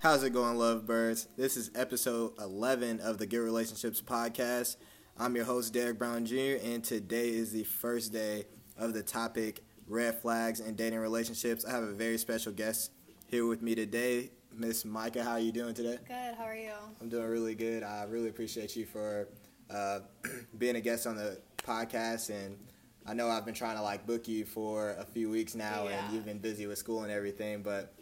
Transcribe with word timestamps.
How's 0.00 0.22
it 0.22 0.32
going, 0.32 0.56
lovebirds? 0.56 1.28
This 1.36 1.56
is 1.56 1.70
episode 1.74 2.32
11 2.40 3.00
of 3.00 3.18
the 3.18 3.26
Good 3.26 3.40
Relationships 3.40 4.00
podcast. 4.00 4.76
I'm 5.18 5.36
your 5.36 5.44
host, 5.44 5.74
Derek 5.74 5.98
Brown 5.98 6.24
Jr., 6.24 6.56
and 6.62 6.82
today 6.82 7.28
is 7.28 7.52
the 7.52 7.64
first 7.64 8.10
day 8.12 8.44
of 8.78 8.94
the 8.94 9.02
topic 9.02 9.62
red 9.86 10.14
flags 10.14 10.60
in 10.60 10.74
dating 10.74 11.00
relationships. 11.00 11.66
I 11.66 11.70
have 11.72 11.82
a 11.82 11.92
very 11.92 12.16
special 12.16 12.50
guest 12.52 12.92
here 13.26 13.44
with 13.46 13.60
me 13.60 13.74
today, 13.74 14.30
Miss 14.56 14.86
Micah. 14.86 15.22
How 15.22 15.32
are 15.32 15.38
you 15.40 15.52
doing 15.52 15.74
today? 15.74 15.98
Good. 16.08 16.34
How 16.38 16.44
are 16.44 16.56
you? 16.56 16.72
I'm 17.02 17.10
doing 17.10 17.26
really 17.26 17.54
good. 17.54 17.82
I 17.82 18.04
really 18.04 18.30
appreciate 18.30 18.74
you 18.76 18.86
for 18.86 19.28
uh, 19.68 20.00
being 20.58 20.76
a 20.76 20.80
guest 20.80 21.06
on 21.06 21.16
the 21.16 21.38
podcast, 21.58 22.30
and 22.30 22.56
I 23.04 23.12
know 23.12 23.28
I've 23.28 23.44
been 23.44 23.54
trying 23.54 23.76
to 23.76 23.82
like 23.82 24.06
book 24.06 24.26
you 24.28 24.46
for 24.46 24.92
a 24.92 25.04
few 25.04 25.28
weeks 25.28 25.54
now, 25.54 25.84
Yeah. 25.88 26.02
and 26.06 26.14
you've 26.14 26.24
been 26.24 26.38
busy 26.38 26.66
with 26.66 26.78
school 26.78 27.02
and 27.02 27.12
everything, 27.12 27.62
but 27.62 27.92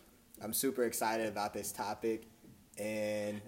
I'm 0.42 0.52
super 0.52 0.84
excited 0.84 1.26
about 1.28 1.52
this 1.52 1.72
topic, 1.72 2.28
and 2.78 3.40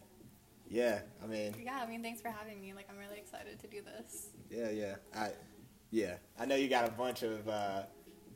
yeah, 0.69 1.01
I 1.23 1.27
mean, 1.27 1.55
Yeah. 1.63 1.81
I 1.83 1.87
mean, 1.87 2.03
thanks 2.03 2.21
for 2.21 2.29
having 2.29 2.61
me. 2.61 2.73
Like, 2.75 2.87
I'm 2.91 2.99
really 2.99 3.19
excited 3.19 3.59
to 3.61 3.67
do 3.67 3.83
this. 3.83 4.31
yeah, 4.51 4.71
yeah, 4.71 4.97
I, 5.15 5.31
yeah, 5.91 6.15
I 6.39 6.47
know 6.47 6.55
you 6.55 6.69
got 6.69 6.89
a 6.89 6.93
bunch 6.93 7.23
of 7.23 7.49
uh, 7.49 7.83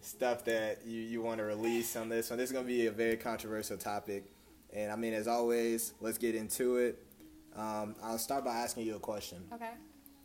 stuff 0.00 0.44
that 0.44 0.86
you 0.86 1.00
you 1.00 1.22
want 1.22 1.38
to 1.38 1.44
release 1.44 1.96
on 1.96 2.08
this 2.08 2.30
one. 2.30 2.38
This 2.38 2.50
is 2.50 2.52
gonna 2.52 2.66
be 2.66 2.86
a 2.86 2.92
very 2.92 3.16
controversial 3.16 3.76
topic, 3.76 4.24
and 4.72 4.90
I 4.92 4.96
mean, 4.96 5.14
as 5.14 5.28
always, 5.28 5.94
let's 6.00 6.18
get 6.18 6.34
into 6.34 6.76
it. 6.76 7.00
Um, 7.56 7.94
I'll 8.02 8.18
start 8.18 8.44
by 8.44 8.54
asking 8.56 8.86
you 8.86 8.96
a 8.96 9.00
question. 9.00 9.44
Okay. 9.52 9.70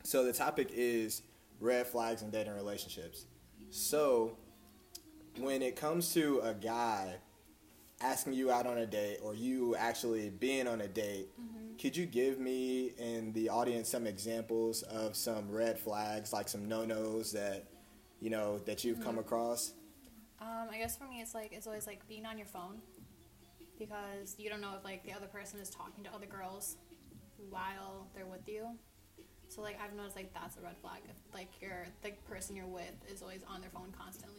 So 0.04 0.24
the 0.24 0.34
topic 0.34 0.72
is 0.74 1.22
red 1.60 1.86
flags 1.86 2.22
in 2.24 2.32
dating 2.32 2.56
relationships. 2.56 3.26
So 3.70 4.38
when 5.38 5.62
it 5.62 5.76
comes 5.76 6.12
to 6.16 6.40
a 6.40 6.54
guy 6.56 7.18
asking 8.02 8.34
you 8.34 8.52
out 8.52 8.66
on 8.66 8.78
a 8.78 8.86
date 8.86 9.20
or 9.22 9.34
you 9.36 9.76
actually 9.76 10.30
being 10.30 10.68
on 10.68 10.82
a 10.82 10.88
date, 10.88 11.30
could 11.80 11.96
you 11.96 12.06
give 12.06 12.40
me 12.40 12.94
and 13.00 13.34
the 13.34 13.50
audience 13.50 13.90
some 13.90 14.06
examples 14.06 14.84
of 14.84 15.16
some 15.16 15.50
red 15.50 15.80
flags, 15.80 16.34
like 16.34 16.48
some 16.48 16.68
no-nos 16.68 17.32
that 17.32 17.66
you 18.20 18.30
know 18.30 18.60
that 18.60 18.84
you've 18.84 19.02
come 19.02 19.18
across? 19.18 19.74
Um, 20.42 20.68
I 20.72 20.78
guess 20.78 20.98
for 20.98 21.06
me, 21.06 21.22
it's 21.22 21.34
like 21.34 21.52
it's 21.52 21.68
always 21.68 21.88
like 21.88 22.08
being 22.08 22.26
on 22.26 22.38
your 22.38 22.48
phone 22.48 22.80
because 23.78 24.36
you 24.38 24.50
don't 24.50 24.62
know 24.62 24.74
if 24.78 24.84
like 24.84 25.04
the 25.06 25.14
other 25.14 25.28
person 25.28 25.60
is 25.60 25.70
talking 25.70 26.04
to 26.04 26.14
other 26.14 26.26
girls 26.26 26.78
while 27.50 28.08
they're 28.14 28.26
with 28.26 28.48
you. 28.48 28.68
So 29.50 29.62
like 29.62 29.78
I've 29.84 29.96
noticed 29.96 30.16
like 30.16 30.34
that's 30.34 30.58
a 30.58 30.62
red 30.62 30.78
flag. 30.82 31.02
If 31.06 31.16
like 31.34 31.50
you're 31.62 31.88
the 32.04 32.12
person 32.30 32.56
you're 32.56 32.68
with 32.68 32.94
is 33.12 33.22
always 33.22 33.42
on 33.48 33.62
their 33.62 33.72
phone 33.72 33.94
constantly. 33.98 34.39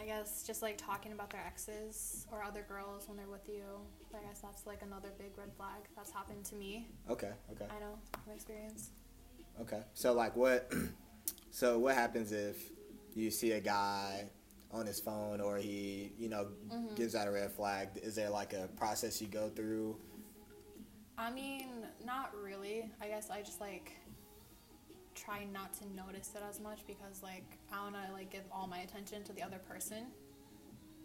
I 0.00 0.04
guess 0.06 0.42
just 0.46 0.62
like 0.62 0.78
talking 0.78 1.12
about 1.12 1.28
their 1.30 1.44
exes 1.46 2.26
or 2.32 2.42
other 2.42 2.64
girls 2.66 3.06
when 3.06 3.18
they're 3.18 3.28
with 3.28 3.46
you. 3.48 3.62
I 4.14 4.26
guess 4.26 4.40
that's 4.40 4.66
like 4.66 4.80
another 4.82 5.10
big 5.18 5.36
red 5.36 5.52
flag 5.56 5.82
that's 5.94 6.10
happened 6.10 6.44
to 6.46 6.54
me. 6.54 6.88
Okay, 7.10 7.32
okay. 7.52 7.66
I 7.70 7.78
know 7.80 7.98
from 8.24 8.32
experience. 8.32 8.90
Okay. 9.60 9.82
So 9.92 10.14
like 10.14 10.34
what 10.36 10.72
so 11.50 11.78
what 11.78 11.94
happens 11.96 12.32
if 12.32 12.56
you 13.14 13.30
see 13.30 13.52
a 13.52 13.60
guy 13.60 14.30
on 14.72 14.86
his 14.86 15.00
phone 15.00 15.40
or 15.40 15.58
he, 15.58 16.12
you 16.16 16.28
know, 16.30 16.48
Mhm. 16.72 16.96
gives 16.96 17.14
out 17.14 17.28
a 17.28 17.30
red 17.30 17.52
flag? 17.52 17.88
Is 17.96 18.14
there 18.14 18.30
like 18.30 18.54
a 18.54 18.68
process 18.76 19.20
you 19.20 19.28
go 19.28 19.50
through? 19.50 19.98
I 21.18 21.30
mean, 21.30 21.86
not 22.06 22.34
really. 22.34 22.90
I 23.02 23.08
guess 23.08 23.28
I 23.28 23.42
just 23.42 23.60
like 23.60 23.92
try 25.22 25.44
not 25.52 25.72
to 25.74 25.84
notice 25.94 26.30
it 26.34 26.42
as 26.48 26.60
much 26.60 26.80
because 26.86 27.22
like 27.22 27.44
I 27.72 27.82
want 27.82 27.94
to 27.96 28.12
like 28.12 28.30
give 28.30 28.42
all 28.52 28.66
my 28.66 28.78
attention 28.78 29.22
to 29.24 29.32
the 29.32 29.42
other 29.42 29.58
person 29.58 30.06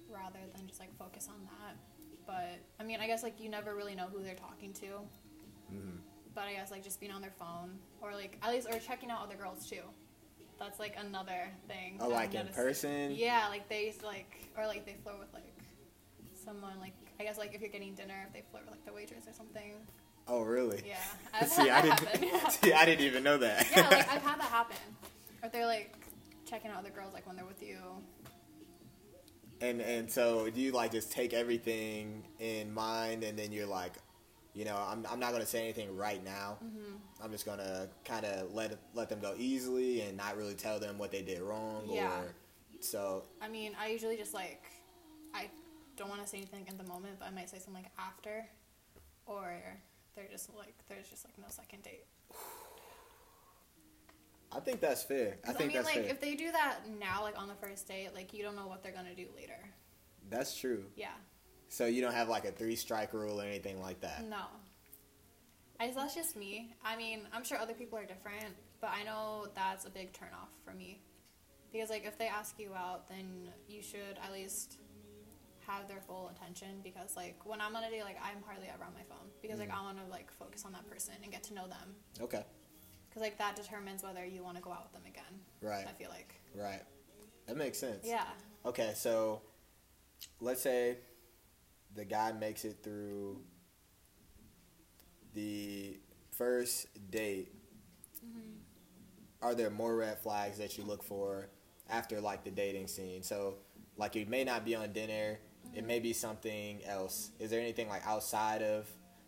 rather 0.10 0.40
than 0.56 0.68
just 0.68 0.80
like 0.80 0.96
focus 0.98 1.28
on 1.30 1.44
that. 1.46 1.76
But 2.26 2.60
I 2.80 2.84
mean, 2.84 3.00
I 3.00 3.08
guess 3.08 3.24
like 3.24 3.40
you 3.40 3.50
never 3.50 3.76
really 3.76 3.96
know 3.96 4.08
who 4.12 4.24
they're 4.24 4.36
talking 4.36 4.74
to. 4.74 4.88
Mhm. 5.74 6.00
But 6.34 6.46
I 6.46 6.54
guess 6.54 6.72
like 6.72 6.84
just 6.84 7.00
being 7.00 7.12
on 7.12 7.22
their 7.22 7.34
phone 7.38 7.78
or 8.02 8.14
like 8.14 8.38
at 8.42 8.52
least 8.52 8.68
or 8.72 8.80
checking 8.80 9.10
out 9.12 9.22
other 9.24 9.36
girls 9.36 9.70
too. 9.70 9.82
That's 10.60 10.80
like 10.80 10.96
another 10.98 11.52
thing. 11.68 11.98
Oh, 12.00 12.08
like 12.10 12.34
in 12.34 12.48
person? 12.48 13.12
Yeah, 13.16 13.48
like 13.50 13.68
they 13.68 13.88
used 13.88 14.00
to 14.02 14.06
like 14.06 14.50
or 14.58 14.66
like 14.68 14.86
they 14.86 14.96
flirt 15.04 15.20
with 15.20 15.34
like 15.34 15.44
someone 16.34 16.80
like 16.80 16.94
I 17.20 17.24
guess 17.24 17.38
like 17.38 17.54
if 17.54 17.62
you're 17.62 17.70
getting 17.70 17.94
dinner 17.96 18.26
if 18.28 18.34
they 18.34 18.44
flirt 18.52 18.64
with 18.64 18.72
like 18.72 18.86
the 18.86 18.94
waitress 18.94 19.28
or 19.28 19.34
something. 19.34 19.74
Oh, 20.28 20.42
really? 20.42 20.82
Yeah, 20.86 20.96
I've 21.34 21.50
see, 21.50 21.70
I 21.70 21.82
didn't. 21.82 22.24
Yeah. 22.24 22.48
see, 22.50 22.74
I 22.74 22.86
didn't 22.86 23.06
even 23.06 23.24
know 23.24 23.38
that. 23.38 23.68
yeah, 23.72 23.88
like 23.90 23.92
I've 24.14 24.22
had 24.22 24.40
that 24.40 24.50
happen. 24.50 24.78
Or 25.44 25.50
they're 25.50 25.66
like 25.68 25.96
checking 26.46 26.72
out 26.72 26.78
other 26.80 26.90
girls 26.90 27.14
like 27.14 27.26
when 27.28 27.36
they're 27.36 27.46
with 27.46 27.62
you. 27.62 27.78
and 29.62 29.82
and 29.82 30.12
so 30.12 30.50
do 30.50 30.60
you 30.62 30.72
like 30.72 30.92
just 30.92 31.12
take 31.12 31.34
everything 31.34 32.24
in 32.40 32.74
mind, 32.74 33.24
and 33.24 33.38
then 33.38 33.52
you're 33.52 33.68
like, 33.68 33.94
you 34.54 34.66
know, 34.66 34.76
I'm 34.76 35.06
I'm 35.10 35.20
not 35.20 35.32
gonna 35.32 35.46
say 35.46 35.62
anything 35.62 35.96
right 35.96 36.24
now. 36.24 36.58
Mm-hmm. 36.64 36.96
I'm 37.24 37.32
just 37.32 37.46
gonna 37.46 37.88
kind 38.04 38.26
of 38.26 38.54
let 38.54 38.78
let 38.94 39.10
them 39.10 39.20
go 39.20 39.36
easily 39.38 40.02
and 40.02 40.18
not 40.18 40.38
really 40.38 40.56
tell 40.56 40.80
them 40.80 40.98
what 40.98 41.12
they 41.12 41.22
did 41.22 41.42
wrong. 41.42 41.84
Yeah. 41.88 42.10
Or 42.10 42.34
so 42.80 43.24
I 43.42 43.48
mean, 43.48 43.74
I 43.80 43.90
usually 43.90 44.18
just 44.18 44.34
like 44.34 44.64
I 45.34 45.50
don't 45.98 46.10
want 46.10 46.22
to 46.22 46.28
say 46.28 46.38
anything 46.38 46.66
in 46.68 46.78
the 46.78 46.84
moment, 46.86 47.16
but 47.20 47.28
I 47.28 47.32
might 47.32 47.50
say 47.50 47.58
something 47.60 47.84
like 47.84 47.92
after, 48.00 48.46
just 50.36 50.54
like 50.58 50.76
there's 50.90 51.08
just 51.08 51.26
like 51.26 51.38
no 51.38 51.46
second 51.50 51.84
date. 51.84 52.06
I 54.52 54.60
think 54.60 54.82
that's 54.82 55.04
fair. 55.04 55.38
I 55.48 55.54
think 55.54 55.70
mean, 55.70 55.78
that's 55.78 55.86
like 55.86 56.06
fair. 56.06 56.12
if 56.12 56.20
they 56.20 56.36
do 56.36 56.52
that 56.52 56.80
now, 57.00 57.24
like 57.24 57.40
on 57.40 57.48
the 57.48 57.56
first 57.56 57.88
date, 57.88 58.10
like 58.14 58.34
you 58.34 58.44
don't 58.44 58.56
know 58.56 58.68
what 58.68 58.84
they're 58.84 58.92
gonna 58.92 59.16
do 59.16 59.28
later. 59.36 59.60
That's 60.30 60.56
true. 60.58 60.84
Yeah. 60.96 61.16
So 61.70 61.86
you 61.86 62.02
don't 62.02 62.14
have 62.14 62.28
like 62.30 62.46
a 62.46 62.52
three 62.52 62.76
strike 62.76 63.14
rule 63.14 63.40
or 63.40 63.46
anything 63.46 63.82
like 63.82 64.02
that. 64.02 64.26
No. 64.30 64.46
I 65.80 65.92
that's 65.92 66.16
just 66.16 66.36
me. 66.36 66.74
I 66.84 66.96
mean, 66.96 67.22
I'm 67.34 67.44
sure 67.44 67.58
other 67.58 67.74
people 67.74 67.98
are 67.98 68.06
different, 68.06 68.56
but 68.82 68.92
I 68.94 69.04
know 69.04 69.48
that's 69.56 69.86
a 69.86 69.90
big 69.90 70.14
turnoff 70.14 70.52
for 70.64 70.74
me. 70.74 71.02
Because 71.72 71.90
like 71.90 72.06
if 72.06 72.18
they 72.18 72.28
ask 72.28 72.60
you 72.60 72.74
out, 72.74 73.08
then 73.08 73.50
you 73.68 73.82
should 73.82 74.18
at 74.24 74.32
least 74.34 74.80
have 75.68 75.88
their 75.88 76.02
full 76.02 76.30
attention 76.36 76.80
because 76.84 77.16
like 77.16 77.40
when 77.46 77.62
I'm 77.62 77.76
on 77.76 77.84
a 77.84 77.90
date, 77.90 78.04
like 78.04 78.18
I'm 78.22 78.42
hardly 78.46 78.68
ever 78.74 78.84
on 78.84 78.94
my 78.94 79.04
phone 79.10 79.28
because 79.42 79.60
like 79.60 79.70
Mm. 79.70 79.78
I 79.80 79.82
want 79.84 79.98
to 80.04 80.12
like 80.12 80.32
focus 80.32 80.64
on 80.66 80.72
that 80.74 80.88
person 80.90 81.14
and 81.24 81.32
get 81.32 81.44
to 81.44 81.54
know 81.54 81.68
them 81.68 81.96
Okay. 82.22 82.44
because 83.10 83.22
like 83.22 83.38
that 83.38 83.56
determines 83.56 84.04
whether 84.04 84.24
you 84.26 84.44
want 84.44 84.58
to 84.58 84.64
go 84.64 84.72
out 84.72 84.84
with 84.84 84.94
them 84.94 85.04
again. 85.08 85.40
Right. 85.62 85.86
I 85.88 85.92
feel 85.94 86.10
like. 86.10 86.36
Right. 86.54 86.82
That 87.48 87.58
makes 87.58 87.78
sense. 87.78 88.06
Yeah. 88.06 88.26
Okay, 88.66 88.94
so 88.96 89.42
let's 90.40 90.62
say 90.62 90.98
the 91.96 92.06
guy 92.06 92.32
makes 92.32 92.66
it 92.66 92.78
through 92.84 93.40
the 95.34 96.00
first 96.32 96.88
date. 97.12 97.54
Mm-hmm. 98.26 98.52
Are 99.42 99.54
there 99.54 99.70
more 99.70 99.96
red 99.96 100.20
flags 100.20 100.58
that 100.58 100.78
you 100.78 100.84
look 100.84 101.04
for 101.04 101.50
after 101.90 102.20
like 102.20 102.44
the 102.44 102.52
dating 102.52 102.88
scene? 102.88 103.22
So, 103.22 103.56
like, 103.98 104.16
you 104.16 104.26
may 104.26 104.44
not 104.44 104.66
be 104.66 104.76
on 104.76 104.92
dinner. 104.92 105.40
It 105.76 105.86
may 105.86 106.00
be 106.00 106.14
something 106.14 106.84
else. 106.86 107.32
Is 107.40 107.52
there 107.52 107.60
anything 107.60 107.90
like 107.90 108.06
outside 108.08 108.62
of 108.62 108.88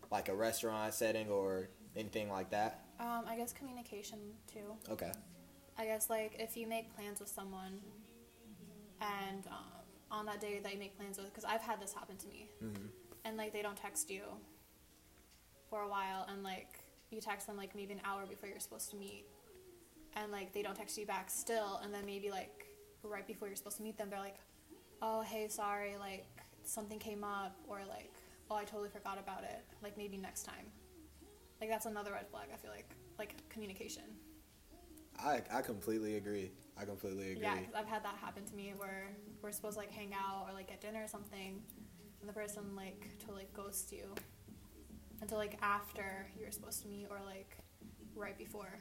like 0.10 0.30
a 0.30 0.36
restaurant 0.36 0.94
setting 0.94 1.30
or 1.30 1.70
anything 1.96 2.30
like 2.30 2.50
that? 2.52 2.86
Um, 3.00 3.24
I 3.28 3.36
guess 3.36 3.52
communication 3.54 4.20
too. 4.52 4.76
Okay. 4.90 5.12
I 5.78 5.86
guess 5.86 6.10
like 6.10 6.36
if 6.40 6.56
you 6.56 6.66
make 6.66 6.96
plans 6.96 7.20
with 7.20 7.30
someone, 7.30 7.80
and 9.02 9.46
um, 9.48 9.84
on 10.10 10.26
that 10.26 10.40
day 10.42 10.60
that 10.64 10.74
you 10.74 10.80
make 10.80 10.98
plans 10.98 11.18
with, 11.18 11.28
because 11.28 11.46
I've 11.46 11.62
had 11.62 11.82
this 11.82 11.94
happen 11.94 12.18
to 12.18 12.28
me, 12.28 12.50
hmm 12.60 12.88
and 13.26 13.36
like 13.36 13.52
they 13.52 13.62
don't 13.62 13.76
text 13.76 14.10
you 14.10 14.22
for 15.70 15.82
a 15.82 15.90
while, 15.90 16.26
and 16.32 16.44
like 16.44 16.80
you 17.12 17.20
text 17.20 17.46
them 17.46 17.58
like 17.58 17.76
maybe 17.76 17.94
an 17.94 18.02
hour 18.06 18.26
before 18.26 18.48
you're 18.48 18.60
supposed 18.60 18.90
to 18.92 18.96
meet, 18.96 19.26
and 20.16 20.32
like 20.32 20.54
they 20.54 20.62
don't 20.64 20.76
text 20.76 20.98
you 20.98 21.06
back 21.06 21.30
still, 21.30 21.82
and 21.84 21.94
then 21.94 22.06
maybe 22.06 22.32
like 22.32 22.68
right 23.04 23.28
before 23.28 23.48
you're 23.50 23.58
supposed 23.58 23.78
to 23.78 23.84
meet 23.84 23.98
them, 23.98 24.10
they're 24.10 24.20
like, 24.20 24.38
oh 25.02 25.22
hey 25.22 25.48
sorry 25.48 25.96
like 26.00 26.26
something 26.68 27.00
came 27.00 27.24
up, 27.24 27.56
or 27.68 27.80
like 27.88 28.14
oh 28.50 28.56
I 28.56 28.64
totally 28.64 28.90
forgot 28.90 29.18
about 29.20 29.44
it, 29.44 29.66
like 29.84 29.98
maybe 29.98 30.18
next 30.18 30.44
time. 30.44 30.72
Like 31.60 31.70
that's 31.70 31.86
another 31.86 32.12
red 32.12 32.28
flag. 32.30 32.48
I 32.54 32.58
feel 32.58 32.72
like 32.72 32.90
like 33.18 33.34
communication. 33.50 34.04
I 35.20 35.42
I 35.52 35.62
completely 35.62 36.16
agree. 36.18 36.52
I 36.80 36.86
completely 36.86 37.32
agree. 37.32 37.44
Yeah, 37.44 37.56
'cause 37.56 37.74
I've 37.76 37.88
had 37.88 38.04
that 38.04 38.16
happen 38.16 38.46
to 38.46 38.56
me 38.56 38.74
where 38.78 39.10
we're 39.42 39.52
supposed 39.52 39.74
to 39.74 39.80
like 39.80 39.92
hang 39.92 40.14
out 40.14 40.46
or 40.48 40.54
like 40.54 40.68
get 40.68 40.80
dinner 40.82 41.04
or 41.04 41.08
something, 41.08 41.62
and 42.20 42.30
the 42.30 42.34
person 42.34 42.76
like 42.76 43.18
totally 43.20 43.48
ghosts 43.54 43.92
you 43.92 44.14
until 45.22 45.38
like 45.40 45.58
after 45.62 46.28
you're 46.40 46.52
supposed 46.52 46.84
to 46.84 46.88
meet 46.88 47.08
or 47.10 47.20
like 47.26 47.58
right 48.16 48.38
before. 48.38 48.80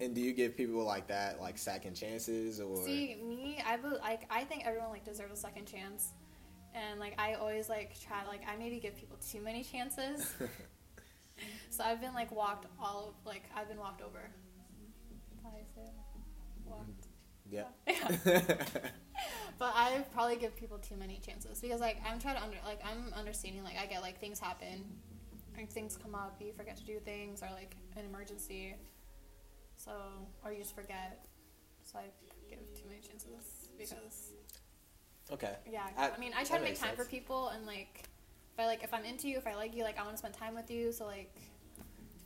And 0.00 0.14
do 0.14 0.20
you 0.20 0.32
give 0.32 0.56
people 0.56 0.84
like 0.84 1.06
that 1.08 1.40
like 1.40 1.58
second 1.58 1.94
chances 1.94 2.60
or? 2.60 2.84
See, 2.84 3.16
me, 3.22 3.60
I 3.64 3.76
like 3.76 4.26
I 4.30 4.44
think 4.44 4.66
everyone 4.66 4.90
like 4.90 5.04
deserves 5.04 5.32
a 5.32 5.36
second 5.36 5.66
chance, 5.66 6.12
and 6.78 7.00
like 7.00 7.14
I 7.18 7.34
always 7.34 7.68
like 7.68 7.98
try 8.00 8.24
like 8.26 8.42
I 8.48 8.56
maybe 8.56 8.78
give 8.78 8.96
people 8.96 9.16
too 9.30 9.40
many 9.40 9.62
chances. 9.62 10.32
so 11.70 11.84
I've 11.84 12.00
been 12.00 12.14
like 12.14 12.30
walked 12.32 12.66
all 12.80 13.14
like 13.24 13.42
I've 13.56 13.68
been 13.68 13.78
walked 13.78 14.02
over. 14.02 14.30
How 15.42 15.50
do 15.50 15.56
you 15.58 15.64
say 15.74 15.82
it? 15.82 15.94
Walked. 16.64 16.86
Yeah. 17.50 17.64
but 19.58 19.72
I 19.74 20.04
probably 20.12 20.36
give 20.36 20.54
people 20.54 20.76
too 20.76 20.96
many 20.96 21.18
chances 21.24 21.62
because 21.62 21.80
like 21.80 21.96
I'm 22.06 22.18
trying 22.18 22.36
to 22.36 22.42
under 22.42 22.58
like 22.66 22.80
I'm 22.84 23.10
understanding 23.14 23.64
like 23.64 23.78
I 23.80 23.86
get 23.86 24.02
like 24.02 24.20
things 24.20 24.38
happen, 24.38 24.84
like 25.56 25.70
things 25.70 25.96
come 25.96 26.14
up, 26.14 26.36
you 26.40 26.52
forget 26.52 26.76
to 26.76 26.84
do 26.84 26.98
things 27.00 27.42
or 27.42 27.48
like 27.54 27.74
an 27.96 28.04
emergency, 28.04 28.76
so 29.78 29.92
or 30.44 30.52
you 30.52 30.58
just 30.58 30.74
forget. 30.74 31.24
So 31.82 31.98
I 31.98 32.02
give 32.50 32.58
too 32.74 32.86
many 32.86 33.00
chances 33.00 33.70
because 33.78 34.32
okay. 35.32 35.54
yeah. 35.70 35.86
I- 35.96 36.10
I, 36.10 36.18
mean 36.18 36.32
I 36.36 36.44
try 36.44 36.58
to 36.58 36.64
make 36.64 36.78
time 36.78 36.96
for 36.96 37.04
people 37.04 37.48
and 37.48 37.66
like 37.66 38.04
if 38.54 38.60
I 38.60 38.66
like 38.66 38.82
if 38.82 38.92
I'm 38.94 39.04
into 39.04 39.28
you 39.28 39.36
if 39.38 39.46
I 39.46 39.54
like 39.54 39.74
you 39.74 39.84
like 39.84 39.98
I 39.98 40.02
want 40.02 40.14
to 40.14 40.18
spend 40.18 40.34
time 40.34 40.54
with 40.54 40.70
you 40.70 40.92
so 40.92 41.06
like 41.06 41.34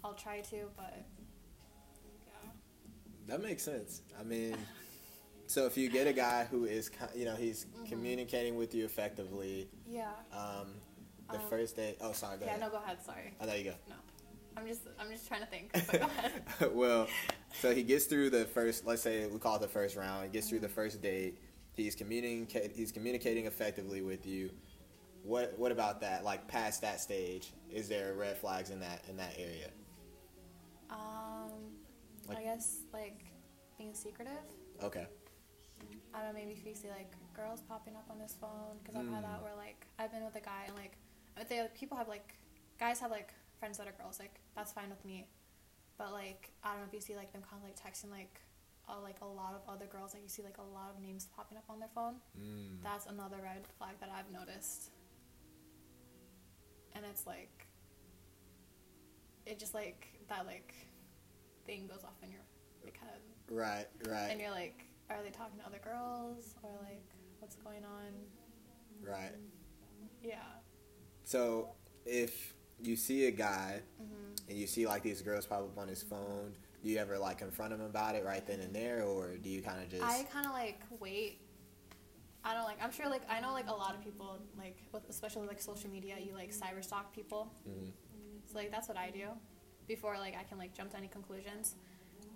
I'll 0.04 0.14
try 0.14 0.40
to 0.40 0.56
but 0.76 0.94
yeah. 2.26 2.50
That 3.28 3.42
makes 3.42 3.62
sense. 3.62 4.02
I 4.18 4.22
mean, 4.24 4.56
so 5.46 5.66
if 5.66 5.76
you 5.76 5.88
get 5.90 6.06
a 6.06 6.12
guy 6.12 6.44
who 6.50 6.64
is, 6.64 6.90
you 7.14 7.24
know, 7.24 7.36
he's 7.36 7.66
Mm-hmm. 7.66 7.84
communicating 7.86 8.56
with 8.56 8.74
you 8.74 8.84
effectively, 8.84 9.68
Yeah. 9.88 10.10
um, 10.32 10.74
the 11.30 11.38
Um, 11.38 11.48
first 11.48 11.76
day. 11.76 11.96
Oh, 12.00 12.12
sorry. 12.12 12.38
Go 12.38 12.44
Yeah. 12.46 12.50
ahead. 12.56 12.60
No. 12.60 12.70
Go 12.70 12.76
ahead. 12.78 13.02
Sorry. 13.04 13.32
Oh, 13.40 13.46
there 13.46 13.56
you 13.58 13.64
go. 13.64 13.74
No. 13.88 13.94
I'm 14.56 14.66
just 14.66 14.82
I'm 14.98 15.10
just 15.10 15.26
trying 15.28 15.40
to 15.40 15.46
think. 15.46 15.72
But 15.72 16.00
go 16.00 16.06
ahead. 16.06 16.32
well, 16.72 17.06
so 17.60 17.74
he 17.74 17.82
gets 17.82 18.04
through 18.06 18.30
the 18.30 18.44
first. 18.46 18.84
Let's 18.86 19.02
say 19.02 19.26
we 19.26 19.38
call 19.38 19.56
it 19.56 19.60
the 19.62 19.68
first 19.68 19.96
round. 19.96 20.24
He 20.24 20.30
gets 20.30 20.48
through 20.48 20.60
the 20.60 20.68
first 20.68 21.00
date. 21.00 21.38
He's 21.74 21.94
communicating. 21.94 22.70
He's 22.74 22.92
communicating 22.92 23.46
effectively 23.46 24.02
with 24.02 24.26
you. 24.26 24.50
What 25.22 25.58
What 25.58 25.72
about 25.72 26.00
that? 26.02 26.24
Like 26.24 26.46
past 26.48 26.80
that 26.82 27.00
stage, 27.00 27.52
is 27.70 27.88
there 27.88 28.14
red 28.14 28.36
flags 28.36 28.70
in 28.70 28.80
that 28.80 29.04
in 29.08 29.16
that 29.16 29.34
area? 29.38 29.68
Um, 30.90 31.72
Like- 32.28 32.38
I 32.38 32.42
guess 32.42 32.82
like 32.92 33.24
being 33.78 33.94
secretive. 33.94 34.42
Okay. 34.82 35.06
I 36.14 36.18
don't 36.18 36.28
know. 36.28 36.32
Maybe 36.34 36.52
if 36.52 36.64
you 36.64 36.74
see 36.74 36.88
like 36.90 37.12
girls 37.34 37.62
popping 37.62 37.96
up 37.96 38.08
on 38.10 38.20
his 38.20 38.34
phone, 38.34 38.78
because 38.82 38.94
I've 38.96 39.08
had 39.08 39.24
Mm. 39.24 39.28
that 39.32 39.42
where 39.42 39.54
like 39.56 39.86
I've 39.98 40.12
been 40.12 40.24
with 40.24 40.36
a 40.36 40.40
guy 40.40 40.64
and 40.66 40.76
like 40.76 40.96
they 41.48 41.66
people 41.74 41.96
have 41.96 42.08
like 42.08 42.34
guys 42.78 43.00
have 43.00 43.10
like 43.10 43.32
friends 43.58 43.78
that 43.78 43.88
are 43.88 43.92
girls. 43.92 44.18
Like 44.18 44.40
that's 44.54 44.72
fine 44.72 44.90
with 44.90 45.04
me, 45.04 45.26
but 45.96 46.12
like 46.12 46.52
I 46.62 46.72
don't 46.72 46.80
know 46.82 46.86
if 46.86 46.92
you 46.92 47.00
see 47.00 47.16
like 47.16 47.32
them 47.32 47.42
kind 47.42 47.62
of 47.62 47.68
like 47.68 47.76
texting 47.80 48.10
like 48.10 48.40
uh, 48.88 49.00
like 49.02 49.16
a 49.22 49.26
lot 49.26 49.54
of 49.54 49.72
other 49.72 49.86
girls. 49.86 50.14
Like 50.14 50.22
you 50.22 50.28
see 50.28 50.42
like 50.42 50.58
a 50.58 50.74
lot 50.74 50.92
of 50.94 51.02
names 51.02 51.28
popping 51.36 51.58
up 51.58 51.64
on 51.68 51.78
their 51.78 51.90
phone. 51.94 52.16
Mm. 52.40 52.82
That's 52.82 53.06
another 53.06 53.36
red 53.42 53.66
flag 53.78 53.94
that 54.00 54.10
I've 54.14 54.30
noticed. 54.32 54.90
And 56.94 57.04
it's 57.10 57.26
like, 57.26 57.66
it 59.46 59.58
just 59.58 59.74
like, 59.74 60.06
that 60.28 60.46
like 60.46 60.74
thing 61.66 61.86
goes 61.86 62.04
off 62.04 62.16
in 62.22 62.30
your 62.30 62.40
like, 62.84 62.98
head. 62.98 63.20
Right. 63.50 63.86
Right. 64.08 64.28
And 64.30 64.40
you're 64.40 64.50
like, 64.50 64.84
are 65.10 65.22
they 65.22 65.30
talking 65.30 65.58
to 65.60 65.66
other 65.66 65.80
girls? 65.82 66.54
Or 66.62 66.70
like, 66.82 67.04
what's 67.40 67.56
going 67.56 67.84
on? 67.84 68.12
Right. 69.02 69.32
Yeah. 70.22 70.36
So 71.24 71.70
if 72.04 72.54
you 72.80 72.96
see 72.96 73.26
a 73.26 73.30
guy 73.30 73.80
hmm 73.98 74.32
and 74.48 74.58
you 74.58 74.66
see 74.66 74.86
like 74.86 75.02
these 75.02 75.22
girls 75.22 75.46
pop 75.46 75.60
up 75.60 75.78
on 75.78 75.88
his 75.88 76.02
phone, 76.02 76.52
do 76.82 76.88
you 76.90 76.98
ever 76.98 77.18
like 77.18 77.38
confront 77.38 77.72
him 77.72 77.80
about 77.80 78.14
it 78.14 78.24
right 78.24 78.44
then 78.46 78.60
and 78.60 78.74
there, 78.74 79.02
or 79.04 79.36
do 79.36 79.48
you 79.48 79.62
kind 79.62 79.80
of 79.82 79.88
just? 79.88 80.02
I 80.02 80.24
kind 80.24 80.46
of 80.46 80.52
like 80.52 80.80
wait. 81.00 81.38
I 82.44 82.54
don't 82.54 82.64
like, 82.64 82.82
I'm 82.82 82.90
sure 82.90 83.08
like, 83.08 83.22
I 83.30 83.40
know 83.40 83.52
like 83.52 83.68
a 83.68 83.72
lot 83.72 83.94
of 83.94 84.02
people, 84.02 84.40
like, 84.58 84.76
with, 84.92 85.08
especially 85.08 85.46
like 85.46 85.62
social 85.62 85.88
media, 85.88 86.16
you 86.20 86.34
like 86.34 86.52
cyber 86.52 86.82
stalk 86.82 87.14
people. 87.14 87.52
Mhm. 87.68 87.92
So 88.50 88.58
like 88.58 88.72
that's 88.72 88.88
what 88.88 88.96
I 88.98 89.10
do. 89.10 89.28
Before 89.86 90.18
like 90.18 90.34
I 90.38 90.42
can 90.42 90.58
like 90.58 90.74
jump 90.74 90.90
to 90.90 90.96
any 90.96 91.06
conclusions, 91.08 91.76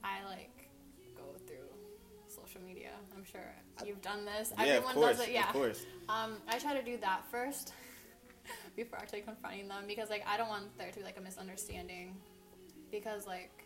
I 0.05 0.23
like 0.25 0.71
go 1.17 1.25
through 1.47 1.67
social 2.29 2.61
media. 2.61 2.91
I'm 3.17 3.25
sure 3.25 3.41
you've 3.85 4.01
done 4.01 4.25
this. 4.25 4.53
Yeah, 4.57 4.65
Everyone 4.65 4.95
course. 4.95 5.17
does 5.19 5.27
it. 5.27 5.33
Yeah. 5.33 5.49
Of 5.49 5.55
course. 5.55 5.85
Um, 6.09 6.37
I 6.49 6.59
try 6.59 6.75
to 6.75 6.83
do 6.85 6.97
that 6.99 7.25
first 7.31 7.73
before 8.77 8.99
actually 9.01 9.23
confronting 9.23 9.67
them 9.67 9.85
because 9.89 10.09
like 10.09 10.25
I 10.27 10.37
don't 10.37 10.49
want 10.49 10.77
there 10.79 10.91
to 10.93 10.99
be 10.99 11.05
like 11.05 11.19
a 11.19 11.21
misunderstanding 11.21 12.17
because 12.93 13.27
like 13.27 13.66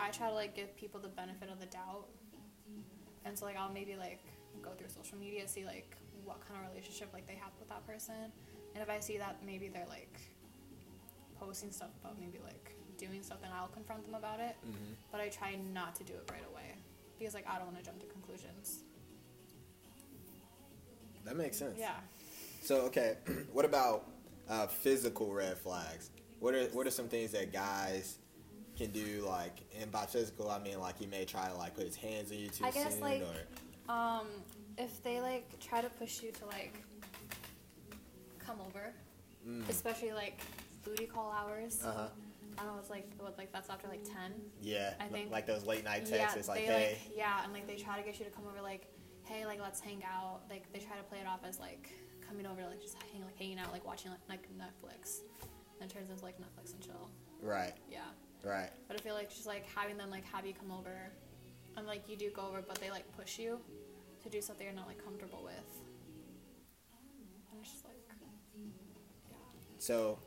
I 0.00 0.10
try 0.10 0.28
to 0.28 0.34
like 0.34 0.54
give 0.54 0.76
people 0.76 1.00
the 1.00 1.08
benefit 1.08 1.50
of 1.50 1.60
the 1.60 1.66
doubt. 1.66 2.06
And 3.24 3.38
so 3.38 3.44
like 3.44 3.56
I'll 3.56 3.72
maybe 3.72 3.96
like 3.96 4.20
go 4.62 4.70
through 4.70 4.88
social 4.88 5.18
media, 5.18 5.46
see 5.46 5.64
like 5.64 5.96
what 6.24 6.40
kind 6.46 6.60
of 6.60 6.70
relationship 6.70 7.10
like 7.12 7.26
they 7.26 7.34
have 7.34 7.52
with 7.58 7.68
that 7.68 7.86
person. 7.86 8.32
And 8.74 8.82
if 8.82 8.88
I 8.88 9.00
see 9.00 9.18
that 9.18 9.38
maybe 9.44 9.68
they're 9.68 9.88
like 9.88 10.18
posting 11.38 11.70
stuff 11.70 11.90
about 12.02 12.18
maybe 12.20 12.38
like 12.44 12.74
doing 12.98 13.22
stuff, 13.22 13.40
then 13.40 13.50
I'll 13.54 13.68
confront 13.68 14.04
them 14.04 14.14
about 14.14 14.40
it. 14.40 14.56
Mhm. 14.66 14.94
But 15.10 15.20
I 15.20 15.28
try 15.28 15.56
not 15.72 15.94
to 15.96 16.04
do 16.04 16.14
it 16.14 16.30
right 16.30 16.44
away 16.50 16.74
because 17.18 17.34
like 17.34 17.46
I 17.48 17.56
don't 17.56 17.66
want 17.66 17.78
to 17.78 17.84
jump 17.84 18.00
to 18.00 18.06
conclusions. 18.06 18.80
That 21.24 21.36
makes 21.36 21.56
sense. 21.58 21.78
Yeah. 21.78 21.96
So 22.62 22.82
okay, 22.86 23.16
what 23.52 23.64
about 23.64 24.06
uh, 24.48 24.66
physical 24.66 25.32
red 25.32 25.58
flags? 25.58 26.10
What 26.38 26.54
are 26.54 26.64
what 26.68 26.86
are 26.86 26.90
some 26.90 27.08
things 27.08 27.32
that 27.32 27.52
guys 27.52 28.18
can 28.80 28.90
do? 28.92 29.24
Like, 29.26 29.58
and 29.80 29.90
by 29.92 30.06
physical, 30.06 30.50
I 30.50 30.58
mean 30.58 30.80
like 30.80 30.98
he 30.98 31.06
may 31.06 31.24
try 31.24 31.48
to 31.48 31.54
like 31.54 31.74
put 31.74 31.84
his 31.86 31.96
hands 31.96 32.30
on 32.32 32.38
you 32.38 32.48
too 32.48 32.64
I 32.64 32.70
guess, 32.70 32.92
soon, 32.94 33.00
like, 33.02 33.22
or 33.88 33.92
Um, 33.92 34.26
if 34.78 35.02
they 35.02 35.20
like 35.20 35.58
try 35.60 35.80
to 35.80 35.90
push 35.90 36.22
you 36.22 36.32
to 36.32 36.46
like 36.46 36.74
come 38.38 38.58
over, 38.66 38.92
mm, 39.46 39.68
especially 39.68 40.12
like 40.12 40.40
booty 40.84 41.06
call 41.06 41.30
hours. 41.32 41.82
uh 41.84 41.92
huh, 41.92 42.06
I 42.58 42.62
don't 42.62 42.72
know. 42.74 42.78
It's 42.80 42.90
like 42.90 43.08
what 43.18 43.36
like 43.38 43.52
that's 43.52 43.68
after 43.68 43.88
like 43.88 44.04
ten. 44.04 44.32
yeah, 44.62 44.94
I 45.00 45.04
think- 45.06 45.30
like 45.30 45.46
those 45.46 45.66
late 45.66 45.84
night 45.84 46.06
texts. 46.06 46.12
yeah, 46.12 46.34
it's 46.38 46.48
like, 46.48 46.60
they 46.60 46.72
hey, 46.72 46.98
like 47.06 47.16
yeah, 47.16 47.44
and 47.44 47.52
like 47.52 47.66
they 47.66 47.76
try 47.76 47.98
to 47.98 48.02
get 48.02 48.18
you 48.18 48.24
to 48.24 48.30
come 48.30 48.44
over 48.50 48.62
like, 48.62 48.86
hey, 49.24 49.44
like 49.46 49.60
let's 49.60 49.80
hang 49.80 50.02
out. 50.04 50.40
Like 50.48 50.72
they 50.72 50.78
try 50.80 50.96
to 50.96 51.02
play 51.04 51.18
it 51.18 51.26
off 51.26 51.40
as 51.46 51.58
like 51.60 51.90
coming 52.26 52.46
over, 52.46 52.62
like 52.66 52.80
just 52.80 52.96
hang, 53.12 53.22
like 53.24 53.36
hanging 53.38 53.58
out, 53.58 53.72
like 53.72 53.84
watching 53.86 54.10
like, 54.10 54.20
like 54.28 54.48
Netflix. 54.56 55.20
And 55.80 55.90
it 55.90 55.94
turns 55.94 56.10
into 56.10 56.24
like 56.24 56.36
Netflix 56.38 56.72
and 56.74 56.82
chill. 56.82 57.10
right, 57.42 57.72
Yeah. 57.90 58.00
Right, 58.44 58.70
But 58.88 58.98
I 58.98 59.02
feel 59.02 59.14
like 59.14 59.28
just 59.30 59.46
like 59.46 59.66
having 59.74 59.96
them 59.96 60.10
like 60.10 60.24
have 60.32 60.46
you 60.46 60.54
come 60.54 60.70
over, 60.70 60.96
and 61.76 61.86
like 61.86 62.08
you 62.08 62.16
do 62.16 62.30
go 62.30 62.42
over, 62.48 62.62
but 62.66 62.80
they 62.80 62.90
like 62.90 63.04
push 63.16 63.38
you 63.38 63.58
to 64.22 64.28
do 64.28 64.40
something 64.40 64.66
you're 64.66 64.74
not 64.74 64.86
like 64.86 65.02
comfortable 65.04 65.42
with. 65.44 65.54
And 67.52 67.60
it's 67.60 67.70
just 67.72 67.84
like, 67.84 67.94
yeah. 69.30 69.36
So, 69.78 70.18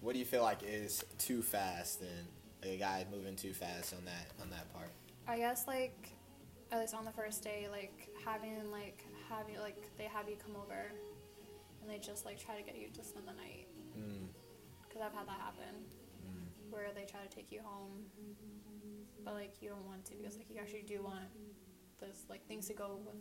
what 0.00 0.12
do 0.12 0.18
you 0.18 0.24
feel 0.24 0.42
like 0.42 0.62
is 0.62 1.04
too 1.18 1.42
fast? 1.42 2.00
And 2.00 2.26
like 2.62 2.72
a 2.74 2.76
guy 2.78 3.06
moving 3.10 3.36
too 3.36 3.52
fast 3.52 3.94
on 3.94 4.04
that 4.04 4.28
on 4.40 4.50
that 4.50 4.72
part. 4.72 4.90
I 5.26 5.38
guess 5.38 5.66
like 5.66 6.10
at 6.70 6.80
least 6.80 6.94
on 6.94 7.04
the 7.04 7.12
first 7.12 7.42
day, 7.42 7.68
like 7.70 8.08
having 8.24 8.70
like 8.70 9.04
having 9.28 9.58
like 9.60 9.90
they 9.98 10.04
have 10.04 10.28
you 10.28 10.36
come 10.36 10.56
over, 10.56 10.90
and 11.80 11.90
they 11.90 11.98
just 11.98 12.24
like 12.24 12.38
try 12.44 12.56
to 12.56 12.62
get 12.62 12.76
you 12.78 12.88
to 12.94 13.04
spend 13.04 13.26
the 13.26 13.32
night. 13.32 13.66
Mm, 13.98 14.26
Because 14.88 15.02
I've 15.02 15.12
had 15.12 15.26
that 15.26 15.40
happen, 15.40 15.74
mm, 15.74 16.01
where 16.72 16.88
they 16.94 17.04
try 17.04 17.20
to 17.20 17.28
take 17.28 17.52
you 17.52 17.60
home, 17.62 18.04
but 19.24 19.34
like 19.34 19.54
you 19.60 19.68
don't 19.68 19.86
want 19.86 20.04
to 20.06 20.14
because 20.14 20.36
like 20.36 20.46
you 20.50 20.58
actually 20.60 20.82
do 20.82 21.02
want 21.02 21.28
this 22.00 22.24
like 22.28 22.44
things 22.48 22.66
to 22.68 22.74
go 22.74 22.98
with 23.06 23.14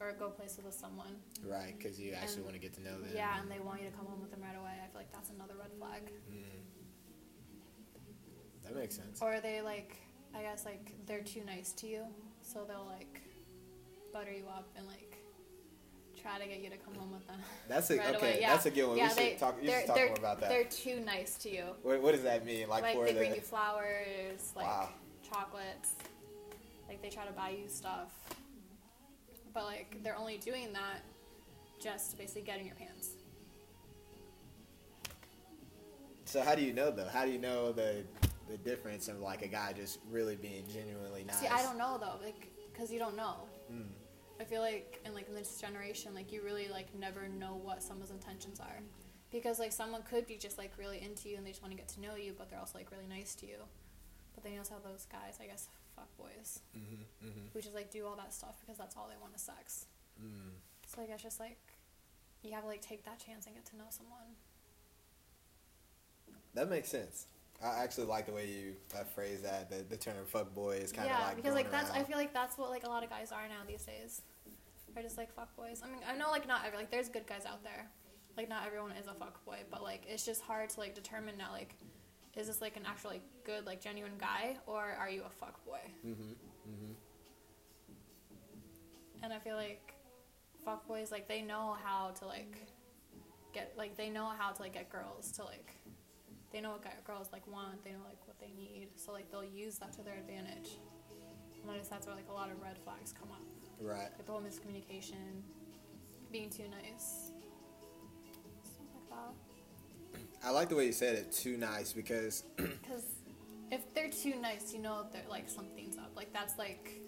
or 0.00 0.12
go 0.12 0.28
places 0.30 0.64
with 0.64 0.74
someone. 0.74 1.16
right, 1.44 1.74
because 1.76 1.98
you 2.00 2.12
actually 2.12 2.36
And- 2.36 2.44
want 2.44 2.54
to 2.54 2.60
get 2.60 2.72
to 2.74 2.80
know 2.82 3.00
them. 3.00 3.10
Yeah, 3.12 3.40
and 3.40 3.50
they 3.50 3.58
want 3.58 3.82
you 3.82 3.90
to 3.90 3.96
come 3.96 4.06
home 4.06 4.20
with 4.20 4.30
them 4.30 4.40
right 4.42 4.56
away. 4.56 4.74
I 4.82 4.86
feel 4.86 5.00
like 5.00 5.12
that's 5.12 5.30
another 5.30 5.54
red 5.58 5.72
flag. 5.76 6.02
Mm. 6.30 6.42
That 8.64 8.76
makes 8.76 8.94
sense. 8.96 9.20
Or 9.22 9.40
they 9.40 9.60
like, 9.60 9.96
I 10.34 10.42
guess 10.42 10.64
like 10.64 10.94
they're 11.06 11.22
too 11.22 11.42
nice 11.44 11.72
to 11.72 11.86
you, 11.88 12.04
so 12.42 12.64
they'll 12.66 12.86
like 12.86 13.20
butter 14.12 14.32
you 14.32 14.46
up 14.46 14.68
and 14.76 14.86
like 14.86 15.07
try 16.28 16.38
to 16.38 16.46
get 16.46 16.62
you 16.62 16.70
to 16.70 16.76
come 16.76 16.94
home 16.94 17.12
with 17.12 17.26
them. 17.26 17.36
That's 17.68 17.90
a 17.90 17.96
right 17.98 18.14
okay. 18.16 18.38
Yeah. 18.40 18.52
That's 18.52 18.66
a 18.66 18.70
good 18.70 18.88
one. 18.88 18.96
Yeah, 18.96 19.04
we 19.04 19.08
should 19.08 19.18
they, 19.18 19.34
talk. 19.34 19.58
You 19.62 19.70
should 19.70 19.86
talk 19.86 19.96
more 19.96 20.16
about 20.16 20.40
that. 20.40 20.48
They're 20.48 20.64
too 20.64 21.00
nice 21.00 21.36
to 21.38 21.50
you. 21.50 21.64
What, 21.82 22.02
what 22.02 22.12
does 22.12 22.22
that 22.22 22.44
mean? 22.44 22.68
Like, 22.68 22.82
Like, 22.82 22.94
for 22.94 23.04
they 23.06 23.12
the 23.12 23.18
bring 23.18 23.34
you 23.34 23.40
flowers, 23.40 24.52
like 24.54 24.66
Wow. 24.66 24.90
chocolates. 25.28 25.94
Like 26.88 27.02
they 27.02 27.10
try 27.10 27.26
to 27.26 27.32
buy 27.32 27.50
you 27.50 27.68
stuff, 27.68 28.14
but 29.52 29.64
like 29.64 30.02
they're 30.02 30.16
only 30.16 30.38
doing 30.38 30.72
that 30.72 31.02
just 31.78 32.12
to 32.12 32.16
basically 32.16 32.42
get 32.42 32.58
in 32.58 32.64
your 32.64 32.76
pants. 32.76 33.10
So 36.24 36.40
how 36.40 36.54
do 36.54 36.62
you 36.62 36.72
know 36.72 36.90
though? 36.90 37.08
How 37.12 37.26
do 37.26 37.30
you 37.30 37.38
know 37.38 37.72
the 37.72 38.04
the 38.48 38.56
difference 38.56 39.08
of 39.08 39.20
like 39.20 39.42
a 39.42 39.48
guy 39.48 39.74
just 39.74 39.98
really 40.10 40.36
being 40.36 40.64
genuinely 40.66 41.24
nice? 41.24 41.40
See, 41.40 41.46
I 41.46 41.62
don't 41.62 41.76
know 41.76 41.98
though, 42.00 42.24
like, 42.24 42.48
cause 42.74 42.90
you 42.90 42.98
don't 42.98 43.16
know. 43.16 43.34
Mm. 43.70 43.84
I 44.40 44.44
feel 44.44 44.60
like 44.60 45.00
in 45.04 45.14
like 45.14 45.28
in 45.28 45.34
this 45.34 45.60
generation, 45.60 46.14
like 46.14 46.32
you 46.32 46.42
really 46.42 46.68
like 46.68 46.94
never 46.98 47.28
know 47.28 47.60
what 47.62 47.82
someone's 47.82 48.10
intentions 48.10 48.60
are, 48.60 48.80
because 49.30 49.58
like 49.58 49.72
someone 49.72 50.02
could 50.02 50.26
be 50.26 50.36
just 50.36 50.58
like 50.58 50.72
really 50.78 51.02
into 51.02 51.28
you 51.28 51.36
and 51.36 51.44
they 51.46 51.50
just 51.50 51.62
want 51.62 51.72
to 51.72 51.76
get 51.76 51.88
to 51.88 52.00
know 52.00 52.14
you, 52.14 52.34
but 52.36 52.48
they're 52.48 52.58
also 52.60 52.78
like 52.78 52.90
really 52.92 53.06
nice 53.08 53.34
to 53.36 53.46
you. 53.46 53.56
But 54.34 54.44
then 54.44 54.52
you 54.52 54.58
also 54.60 54.74
have 54.74 54.84
those 54.84 55.06
guys, 55.10 55.38
I 55.42 55.46
guess, 55.46 55.68
fuck 55.96 56.08
boys, 56.16 56.60
Mm-hmm, 56.76 57.26
mm-hmm, 57.28 57.46
who 57.52 57.60
just 57.60 57.74
like 57.74 57.90
do 57.90 58.06
all 58.06 58.14
that 58.16 58.32
stuff 58.32 58.54
because 58.60 58.78
that's 58.78 58.96
all 58.96 59.08
they 59.10 59.20
want 59.20 59.34
is 59.34 59.42
sex. 59.42 59.86
mm. 60.22 60.52
So 60.86 61.00
like 61.00 61.10
it's 61.10 61.22
just 61.22 61.40
like 61.40 61.58
you 62.42 62.52
have 62.52 62.62
to 62.62 62.68
like 62.68 62.80
take 62.82 63.04
that 63.04 63.18
chance 63.18 63.46
and 63.46 63.54
get 63.56 63.66
to 63.66 63.76
know 63.76 63.90
someone. 63.90 64.36
That 66.54 66.70
makes 66.70 66.88
sense. 66.88 67.26
I 67.62 67.82
actually 67.82 68.06
like 68.06 68.26
the 68.26 68.32
way 68.32 68.46
you 68.46 68.74
uh, 68.94 69.02
phrase 69.02 69.42
that. 69.42 69.68
The, 69.68 69.82
the 69.88 69.96
term 69.96 70.14
"fuck 70.26 70.54
boy" 70.54 70.76
is 70.76 70.92
kind 70.92 71.08
of 71.08 71.16
yeah, 71.16 71.26
like 71.26 71.36
because 71.36 71.54
like 71.54 71.70
that's 71.70 71.90
I 71.90 72.04
feel 72.04 72.16
like 72.16 72.32
that's 72.32 72.56
what 72.56 72.70
like 72.70 72.84
a 72.84 72.88
lot 72.88 73.02
of 73.02 73.10
guys 73.10 73.32
are 73.32 73.48
now 73.48 73.66
these 73.66 73.82
days. 73.82 74.22
They're 74.94 75.02
just 75.02 75.18
like 75.18 75.32
fuck 75.34 75.54
boys. 75.56 75.82
I 75.84 75.88
mean, 75.88 76.00
I 76.08 76.16
know 76.16 76.30
like 76.30 76.46
not 76.46 76.64
every 76.64 76.78
like 76.78 76.90
there's 76.90 77.08
good 77.08 77.26
guys 77.26 77.44
out 77.46 77.64
there. 77.64 77.90
Like 78.36 78.48
not 78.48 78.64
everyone 78.64 78.92
is 78.92 79.08
a 79.08 79.14
fuck 79.14 79.44
boy, 79.44 79.58
but 79.70 79.82
like 79.82 80.04
it's 80.08 80.24
just 80.24 80.42
hard 80.42 80.70
to 80.70 80.80
like 80.80 80.94
determine 80.94 81.36
now 81.36 81.50
like 81.52 81.74
is 82.36 82.46
this 82.46 82.60
like 82.60 82.76
an 82.76 82.84
actual 82.86 83.10
like 83.10 83.22
good 83.44 83.66
like 83.66 83.80
genuine 83.80 84.12
guy 84.18 84.56
or 84.66 84.94
are 84.98 85.10
you 85.10 85.22
a 85.26 85.30
fuck 85.30 85.64
boy? 85.64 85.80
Mhm, 86.06 86.36
mhm. 86.68 86.94
And 89.24 89.32
I 89.32 89.40
feel 89.40 89.56
like 89.56 89.94
fuck 90.64 90.86
boys 90.86 91.10
like 91.10 91.26
they 91.26 91.42
know 91.42 91.76
how 91.82 92.10
to 92.20 92.26
like 92.26 92.56
get 93.52 93.72
like 93.76 93.96
they 93.96 94.10
know 94.10 94.26
how 94.38 94.52
to 94.52 94.62
like 94.62 94.74
get 94.74 94.90
girls 94.90 95.32
to 95.32 95.44
like 95.44 95.74
they 96.52 96.60
know 96.60 96.70
what 96.70 97.04
girls 97.04 97.28
like 97.32 97.46
want, 97.46 97.84
they 97.84 97.90
know 97.90 98.04
like 98.06 98.26
what 98.26 98.38
they 98.40 98.52
need. 98.56 98.88
So 98.96 99.12
like 99.12 99.30
they'll 99.30 99.44
use 99.44 99.78
that 99.78 99.92
to 99.94 100.02
their 100.02 100.14
advantage. 100.14 100.78
And 101.62 101.70
I 101.70 101.76
guess 101.76 101.88
that's 101.88 102.06
where 102.06 102.16
like 102.16 102.28
a 102.30 102.32
lot 102.32 102.50
of 102.50 102.60
red 102.62 102.78
flags 102.84 103.12
come 103.12 103.30
up. 103.30 103.42
Right. 103.80 104.10
Like 104.16 104.26
the 104.26 104.32
whole 104.32 104.40
miscommunication, 104.40 105.42
being 106.32 106.50
too 106.50 106.64
nice. 106.82 107.32
Stuff 108.64 108.86
like 108.94 109.10
that. 109.10 110.46
I 110.46 110.50
like 110.50 110.68
the 110.68 110.76
way 110.76 110.86
you 110.86 110.92
said 110.92 111.16
it. 111.16 111.32
Too 111.32 111.56
nice 111.56 111.92
because 111.92 112.44
Because 112.56 113.04
if 113.70 113.92
they're 113.94 114.10
too 114.10 114.40
nice, 114.40 114.72
you 114.72 114.80
know 114.80 115.06
they're 115.12 115.22
like 115.28 115.48
something's 115.48 115.98
up. 115.98 116.12
Like 116.16 116.32
that's 116.32 116.56
like 116.58 117.00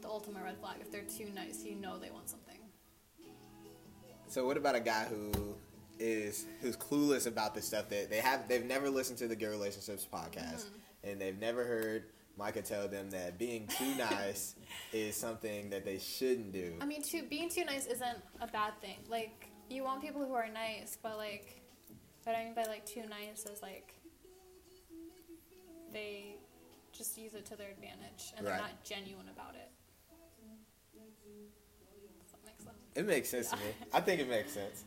the 0.00 0.08
ultimate 0.08 0.42
red 0.44 0.58
flag. 0.58 0.76
If 0.80 0.90
they're 0.90 1.02
too 1.02 1.30
nice, 1.34 1.64
you 1.64 1.74
know 1.74 1.98
they 1.98 2.10
want 2.10 2.28
something. 2.28 2.58
So 4.26 4.46
what 4.46 4.56
about 4.56 4.74
a 4.74 4.80
guy 4.80 5.04
who 5.04 5.56
is 5.98 6.46
who's 6.60 6.76
clueless 6.76 7.26
about 7.26 7.54
the 7.54 7.62
stuff 7.62 7.88
that 7.88 8.08
they 8.10 8.18
have 8.18 8.48
they've 8.48 8.64
never 8.64 8.88
listened 8.90 9.18
to 9.18 9.26
the 9.28 9.36
Good 9.36 9.50
Relationships 9.50 10.06
podcast 10.12 10.66
Mm-hmm. 10.66 11.08
and 11.10 11.20
they've 11.20 11.38
never 11.38 11.64
heard 11.64 12.04
Micah 12.36 12.62
tell 12.62 12.86
them 12.88 13.10
that 13.10 13.36
being 13.38 13.66
too 13.66 13.94
nice 13.98 14.54
is 14.92 15.16
something 15.16 15.70
that 15.70 15.84
they 15.84 15.98
shouldn't 15.98 16.52
do. 16.52 16.74
I 16.80 16.86
mean, 16.86 17.02
too 17.02 17.24
being 17.28 17.48
too 17.48 17.64
nice 17.64 17.86
isn't 17.86 18.18
a 18.40 18.46
bad 18.46 18.80
thing. 18.80 18.96
Like 19.08 19.50
you 19.68 19.82
want 19.82 20.00
people 20.02 20.24
who 20.24 20.34
are 20.34 20.48
nice, 20.48 20.96
but 21.02 21.16
like, 21.18 21.60
what 22.24 22.36
I 22.36 22.44
mean 22.44 22.54
by 22.54 22.62
like 22.64 22.86
too 22.86 23.02
nice 23.08 23.44
is 23.46 23.60
like 23.60 23.94
they 25.92 26.36
just 26.92 27.16
use 27.18 27.34
it 27.34 27.44
to 27.46 27.56
their 27.56 27.70
advantage 27.70 28.32
and 28.36 28.46
Right. 28.46 28.52
they're 28.52 28.60
not 28.62 28.84
genuine 28.84 29.28
about 29.34 29.54
it. 29.54 29.70
Does 32.20 32.32
that 32.32 32.44
make 32.44 32.60
sense? 32.60 32.76
It 32.94 33.06
makes 33.06 33.28
sense 33.28 33.50
to 33.50 33.56
me. 33.56 33.62
I 33.92 34.00
think 34.00 34.20
it 34.20 34.28
makes 34.28 34.52
sense. 34.52 34.84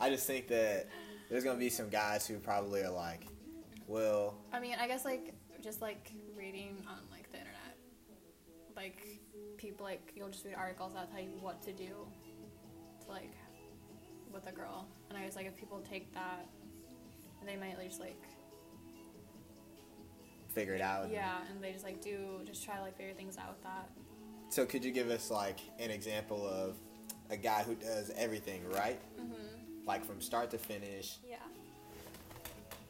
I 0.00 0.08
just 0.10 0.26
think 0.26 0.48
that 0.48 0.86
there's 1.28 1.44
gonna 1.44 1.58
be 1.58 1.68
some 1.70 1.88
guys 1.90 2.26
who 2.26 2.38
probably 2.38 2.82
are 2.82 2.90
like, 2.90 3.26
well, 3.86 4.34
I 4.52 4.60
mean, 4.60 4.76
I 4.80 4.86
guess 4.88 5.04
like 5.04 5.34
just 5.62 5.82
like 5.82 6.10
reading 6.36 6.82
on 6.88 6.98
like 7.10 7.30
the 7.30 7.38
internet, 7.38 7.76
like 8.74 9.06
people 9.58 9.84
like 9.84 10.12
you'll 10.16 10.28
just 10.30 10.44
read 10.44 10.54
articles 10.56 10.94
that 10.94 11.10
tell 11.10 11.20
you 11.20 11.30
what 11.40 11.62
to 11.64 11.72
do 11.72 11.90
to 13.04 13.08
like 13.10 13.32
with 14.32 14.46
a 14.46 14.52
girl, 14.52 14.86
and 15.08 15.18
I 15.18 15.26
was 15.26 15.36
like, 15.36 15.46
if 15.46 15.56
people 15.56 15.80
take 15.88 16.12
that, 16.14 16.46
they 17.44 17.56
might 17.56 17.76
just 17.86 18.00
like 18.00 18.22
figure 20.54 20.74
it 20.74 20.80
out. 20.80 21.10
yeah, 21.10 21.38
and 21.50 21.62
they 21.62 21.72
just 21.72 21.84
like 21.84 22.00
do 22.02 22.40
just 22.44 22.64
try 22.64 22.76
to 22.76 22.82
like 22.82 22.96
figure 22.96 23.14
things 23.14 23.36
out 23.38 23.50
with 23.50 23.62
that. 23.64 23.88
So 24.48 24.64
could 24.66 24.84
you 24.84 24.90
give 24.92 25.10
us 25.10 25.30
like 25.30 25.60
an 25.78 25.90
example 25.90 26.46
of 26.48 26.76
a 27.30 27.36
guy 27.36 27.62
who 27.62 27.74
does 27.76 28.10
everything 28.16 28.62
right, 28.72 28.98
Mhm. 29.20 29.59
Like 29.86 30.04
from 30.04 30.20
start 30.20 30.50
to 30.50 30.58
finish? 30.58 31.16
Yeah. 31.28 31.36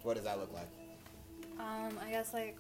What 0.03 0.15
does 0.15 0.25
that 0.25 0.39
look 0.39 0.53
like? 0.53 0.69
Um, 1.59 1.99
I 2.07 2.11
guess 2.11 2.33
like 2.33 2.59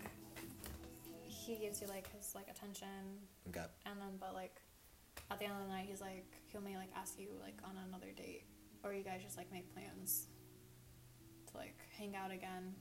he 1.24 1.56
gives 1.56 1.80
you 1.80 1.86
like 1.88 2.06
his 2.16 2.34
like 2.34 2.48
attention, 2.48 3.18
Okay. 3.48 3.64
and 3.86 3.98
then 4.00 4.16
but 4.20 4.34
like 4.34 4.60
at 5.30 5.38
the 5.38 5.46
end 5.46 5.54
of 5.54 5.62
the 5.66 5.72
night, 5.72 5.86
he's 5.88 6.00
like 6.00 6.26
he'll 6.52 6.60
may 6.60 6.76
like 6.76 6.90
ask 6.96 7.18
you 7.18 7.28
like 7.42 7.56
on 7.64 7.72
another 7.88 8.12
date, 8.16 8.44
or 8.84 8.92
you 8.92 9.02
guys 9.02 9.20
just 9.24 9.36
like 9.38 9.50
make 9.52 9.72
plans 9.74 10.26
to 11.50 11.56
like 11.56 11.76
hang 11.98 12.14
out 12.14 12.30
again, 12.30 12.74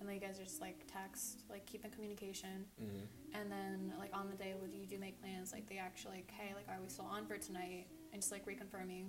and 0.00 0.08
then 0.08 0.14
you 0.16 0.20
guys 0.20 0.36
just 0.38 0.60
like 0.60 0.84
text, 0.92 1.44
like 1.48 1.64
keep 1.66 1.84
in 1.84 1.90
communication, 1.92 2.64
Mm-hmm. 2.82 3.40
and 3.40 3.52
then 3.52 3.92
like 4.00 4.10
on 4.12 4.28
the 4.30 4.36
day 4.36 4.54
when 4.58 4.72
you 4.72 4.84
do 4.84 4.98
make 4.98 5.20
plans, 5.20 5.52
like 5.52 5.68
they 5.68 5.78
actually 5.78 6.16
like 6.16 6.30
hey 6.32 6.54
like 6.56 6.66
are 6.68 6.80
we 6.82 6.88
still 6.88 7.06
on 7.06 7.24
for 7.24 7.38
tonight, 7.38 7.86
and 8.12 8.20
just 8.20 8.32
like 8.32 8.44
reconfirming, 8.46 9.06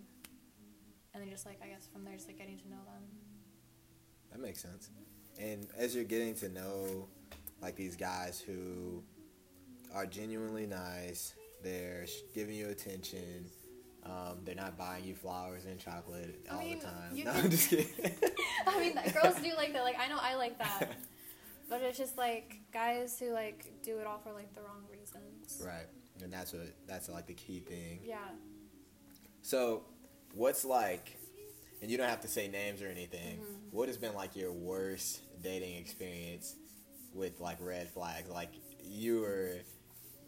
and 1.14 1.24
then 1.24 1.30
just 1.30 1.46
like 1.46 1.60
I 1.64 1.68
guess 1.68 1.88
from 1.92 2.04
there 2.04 2.14
just 2.16 2.28
like 2.28 2.38
getting 2.38 2.58
to 2.60 2.70
know 2.70 2.78
them. 2.86 3.04
That 4.32 4.40
makes 4.40 4.62
sense. 4.62 4.90
And 5.40 5.68
as 5.78 5.96
you're 5.96 6.04
getting 6.04 6.36
to 6.36 6.50
know 6.50 7.08
like 7.62 7.76
these 7.76 7.96
guys 7.96 8.40
who 8.40 9.04
are 9.94 10.06
genuinely 10.06 10.66
nice, 10.66 11.34
they're 11.64 12.06
giving 12.34 12.56
you 12.56 12.70
attention. 12.70 13.46
Um, 14.04 14.40
they're 14.46 14.56
not 14.56 14.78
buying 14.80 15.04
you 15.04 15.14
flowers 15.14 15.66
and 15.66 15.80
chocolate 15.80 16.44
I 16.50 16.54
all 16.56 16.60
mean, 16.62 16.80
the 16.80 16.86
time. 16.86 16.94
No, 17.14 17.32
can- 17.34 17.44
I'm 17.46 17.50
just 17.52 17.70
kidding. 17.70 17.88
I 18.68 18.80
mean, 18.80 18.94
girls 19.14 19.36
do 19.36 19.52
like 19.56 19.74
that. 19.74 19.84
Like, 19.84 20.00
I 20.00 20.08
know 20.08 20.18
I 20.20 20.36
like 20.36 20.58
that. 20.60 20.88
But 21.70 21.82
it's 21.84 21.98
just 21.98 22.18
like 22.18 22.58
guys 22.74 23.18
who 23.18 23.32
like 23.32 23.72
do 23.82 23.98
it 24.00 24.06
all 24.06 24.20
for 24.20 24.34
like 24.34 24.54
the 24.54 24.60
wrong 24.60 24.84
reasons. 24.92 25.64
right. 25.66 25.86
And 26.22 26.34
that's 26.34 26.52
what 26.52 26.64
that's 26.86 27.08
like 27.08 27.28
the 27.28 27.34
key 27.34 27.60
thing. 27.62 28.02
Yeah. 28.04 28.18
So, 29.42 29.84
what's 30.34 30.66
like, 30.66 31.18
and 31.82 31.90
you 31.90 31.98
don't 31.98 32.10
have 32.10 32.22
to 32.22 32.28
say 32.28 32.48
names 32.48 32.82
or 32.82 32.88
anything. 32.88 33.38
Mm-hmm. 33.38 33.54
What 33.72 33.88
has 33.88 33.98
been 33.98 34.14
like 34.14 34.36
your 34.36 34.52
worst 34.52 35.22
dating 35.42 35.76
experience 35.78 36.56
with 37.14 37.40
like 37.40 37.58
red 37.60 37.90
flags? 37.90 38.30
Like 38.30 38.52
you 38.84 39.22
were 39.22 39.54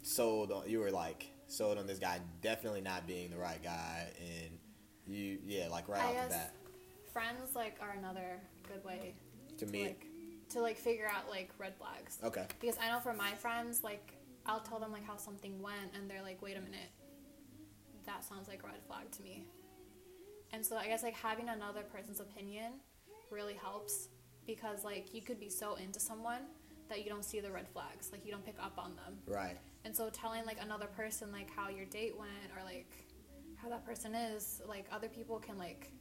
sold 0.02 0.52
on, 0.52 0.70
you 0.70 0.80
were 0.80 0.92
like 0.92 1.28
sold 1.48 1.78
on 1.78 1.88
this 1.88 2.00
guy 2.00 2.20
definitely 2.42 2.82
not 2.82 3.08
being 3.08 3.30
the 3.30 3.38
right 3.38 3.62
guy, 3.64 4.08
and 4.20 4.58
you, 5.06 5.40
yeah, 5.46 5.68
like 5.70 5.88
right 5.88 6.02
I 6.02 6.18
off 6.18 6.24
the 6.24 6.30
bat 6.30 6.54
friends 7.14 7.56
like 7.56 7.78
are 7.80 7.96
another 7.98 8.42
good 8.68 8.84
way 8.84 9.14
to 9.60 9.66
to 9.66 9.72
me. 9.72 9.84
like 9.86 10.06
to 10.50 10.62
like 10.62 10.78
figure 10.78 11.08
out 11.08 11.30
like 11.30 11.52
red 11.58 11.76
flags. 11.78 12.18
okay. 12.24 12.46
Because 12.60 12.78
I 12.84 12.90
know 12.92 13.00
for 13.00 13.14
my 13.14 13.32
friends, 13.36 13.84
like 13.84 14.14
I'll 14.46 14.60
tell 14.60 14.80
them 14.80 14.92
like 14.92 15.06
how 15.06 15.16
something 15.16 15.62
went, 15.62 15.94
and 15.96 16.10
they're 16.10 16.22
like, 16.22 16.42
"Wait 16.42 16.58
a 16.58 16.62
minute, 16.62 16.90
that 18.06 18.26
sounds 18.26 18.48
like 18.48 18.62
a 18.64 18.68
red 18.68 18.84
flag 18.88 19.10
to 19.12 19.24
me." 19.24 19.46
And 20.54 20.66
so 20.66 20.78
I 20.78 20.88
guess 20.88 21.04
like 21.04 21.16
having 21.16 21.50
another 21.50 21.82
person's 21.82 22.20
opinion 22.20 22.74
really 23.32 23.56
helps 23.56 24.10
because 24.46 24.86
like 24.86 25.14
you 25.14 25.22
could 25.22 25.40
be 25.40 25.50
so 25.50 25.76
into 25.76 26.00
someone 26.00 26.42
that 26.90 27.04
you 27.04 27.10
don't 27.10 27.26
see 27.26 27.40
the 27.40 27.52
red 27.52 27.68
flags, 27.68 28.12
like 28.12 28.24
you 28.24 28.32
don't 28.32 28.46
pick 28.46 28.58
up 28.62 28.74
on 28.78 28.96
them. 28.96 29.18
Right. 29.26 29.58
And 29.84 29.96
so 29.96 30.10
telling 30.10 30.46
like 30.46 30.60
another 30.62 30.86
person 30.86 31.32
like 31.32 31.50
how 31.54 31.70
your 31.70 31.86
date 31.86 32.18
went 32.18 32.52
or 32.56 32.64
like 32.64 32.92
how 33.56 33.68
that 33.70 33.84
person 33.86 34.14
is, 34.14 34.62
like 34.68 34.86
other 34.92 35.10
people 35.10 35.40
can 35.40 35.58
like 35.58 35.92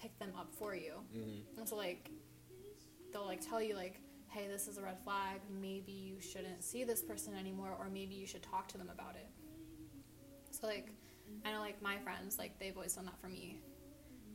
pick 0.00 0.18
them 0.18 0.32
up 0.36 0.52
for 0.52 0.74
you. 0.74 0.94
Mm-hmm. 1.16 1.60
And 1.60 1.68
so 1.68 1.76
like 1.76 2.10
they'll 3.12 3.26
like 3.26 3.46
tell 3.46 3.62
you 3.62 3.76
like, 3.76 4.00
hey, 4.28 4.48
this 4.48 4.66
is 4.66 4.76
a 4.76 4.82
red 4.82 4.98
flag. 5.04 5.40
Maybe 5.60 5.92
you 5.92 6.20
shouldn't 6.20 6.64
see 6.64 6.84
this 6.84 7.00
person 7.00 7.34
anymore, 7.34 7.76
or 7.78 7.88
maybe 7.88 8.14
you 8.14 8.26
should 8.26 8.42
talk 8.42 8.66
to 8.68 8.78
them 8.78 8.90
about 8.92 9.14
it. 9.14 9.28
So 10.50 10.66
like 10.66 10.88
I 11.44 11.52
know 11.52 11.60
like 11.60 11.80
my 11.80 11.96
friends 11.98 12.38
like 12.38 12.58
they've 12.58 12.74
always 12.74 12.94
done 12.94 13.04
that 13.04 13.20
for 13.20 13.28
me. 13.28 13.60